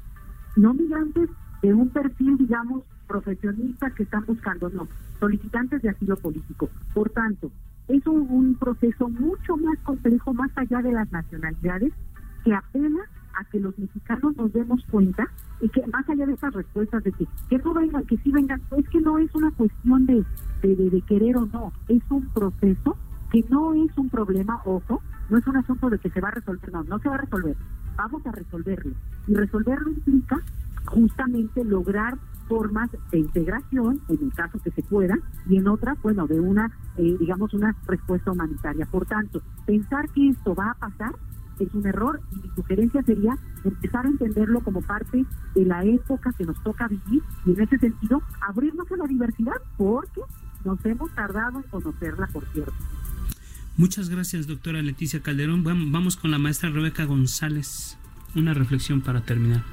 [0.56, 1.28] no migrantes
[1.60, 4.86] de un perfil, digamos, profesionistas que están buscando, no,
[5.18, 6.70] solicitantes de asilo político.
[6.94, 7.50] Por tanto,
[7.88, 11.92] es un, proceso mucho más complejo, más allá de las nacionalidades,
[12.44, 13.00] que apela
[13.34, 15.26] a que los mexicanos nos demos cuenta
[15.60, 18.62] y que más allá de esas respuestas de que, que no vengan, que sí vengan,
[18.76, 20.24] es que no es una cuestión de,
[20.62, 22.96] de, de querer o no, es un proceso
[23.32, 26.32] que no es un problema, ojo, no es un asunto de que se va a
[26.32, 27.56] resolver, no, no se va a resolver,
[27.96, 28.94] vamos a resolverlo.
[29.26, 30.40] Y resolverlo implica
[30.86, 32.18] justamente lograr
[32.50, 35.16] formas de integración, en el caso que se pueda,
[35.48, 38.86] y en otras, bueno, de una, eh, digamos, una respuesta humanitaria.
[38.86, 41.14] Por tanto, pensar que esto va a pasar
[41.60, 46.32] es un error y mi sugerencia sería empezar a entenderlo como parte de la época
[46.32, 50.22] que nos toca vivir y en ese sentido abrirnos a la diversidad porque
[50.64, 52.72] nos hemos tardado en conocerla, por cierto.
[53.76, 55.62] Muchas gracias, doctora Leticia Calderón.
[55.62, 57.99] Vamos con la maestra Rebeca González
[58.34, 59.64] una reflexión para terminar.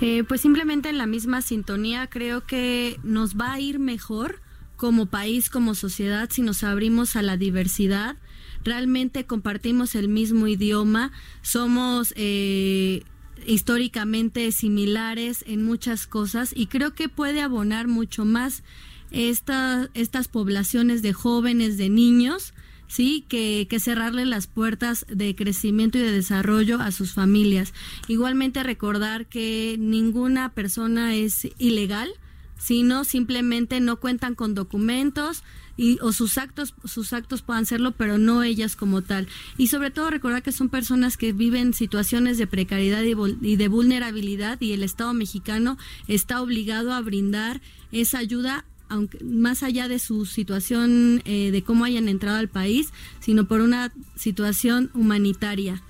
[0.00, 4.40] Eh, pues simplemente en la misma sintonía creo que nos va a ir mejor
[4.76, 8.16] como país, como sociedad, si nos abrimos a la diversidad.
[8.64, 11.12] Realmente compartimos el mismo idioma,
[11.42, 12.12] somos...
[12.16, 13.04] Eh,
[13.46, 18.62] históricamente similares en muchas cosas y creo que puede abonar mucho más
[19.10, 22.54] esta, estas poblaciones de jóvenes, de niños,
[22.94, 27.74] sí, que, que cerrarle las puertas de crecimiento y de desarrollo a sus familias.
[28.06, 32.12] Igualmente recordar que ninguna persona es ilegal,
[32.56, 35.42] sino simplemente no cuentan con documentos
[35.76, 39.26] y o sus actos sus actos puedan serlo pero no ellas como tal
[39.58, 44.60] y sobre todo recordar que son personas que viven situaciones de precariedad y, de vulnerabilidad
[44.60, 45.76] y el Estado mexicano
[46.06, 51.84] está obligado a brindar esa ayuda aunque más allá de su situación eh, de cómo
[51.84, 55.82] hayan entrado al país sino por una situación humanitaria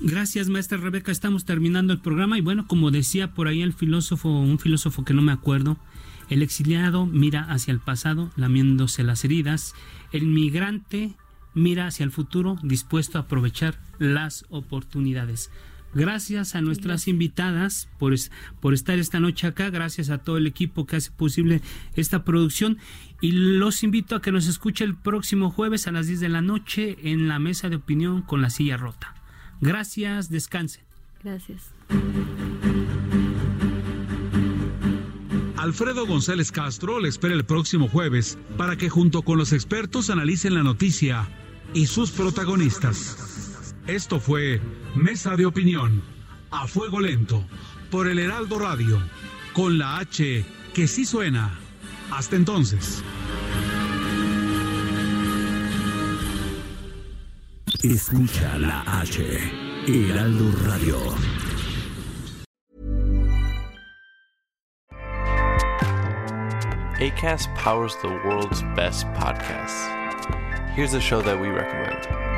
[0.00, 1.10] Gracias, maestra Rebeca.
[1.10, 5.12] Estamos terminando el programa y bueno, como decía por ahí el filósofo, un filósofo que
[5.12, 5.76] no me acuerdo,
[6.28, 9.74] el exiliado mira hacia el pasado, lamiéndose las heridas.
[10.12, 11.14] El migrante
[11.54, 15.50] mira hacia el futuro, dispuesto a aprovechar las oportunidades.
[15.94, 18.14] Gracias a nuestras invitadas por,
[18.60, 21.62] por estar esta noche acá, gracias a todo el equipo que hace posible
[21.94, 22.78] esta producción
[23.20, 26.42] y los invito a que nos escuche el próximo jueves a las 10 de la
[26.42, 29.14] noche en la mesa de opinión con la silla rota.
[29.60, 30.84] Gracias, descansen.
[31.24, 31.72] Gracias.
[35.56, 40.54] Alfredo González Castro le espera el próximo jueves para que junto con los expertos analicen
[40.54, 41.28] la noticia
[41.74, 43.47] y sus protagonistas.
[43.88, 44.60] Esto fue
[44.94, 46.02] Mesa de Opinión,
[46.50, 47.42] a fuego lento,
[47.90, 49.02] por el Heraldo Radio,
[49.54, 51.58] con la H que sí suena.
[52.10, 53.02] Hasta entonces.
[57.82, 59.22] Escucha la H,
[59.86, 60.98] Heraldo Radio.
[67.00, 69.88] ACAST powers the world's best podcasts.
[70.74, 72.37] Here's a show that we recommend.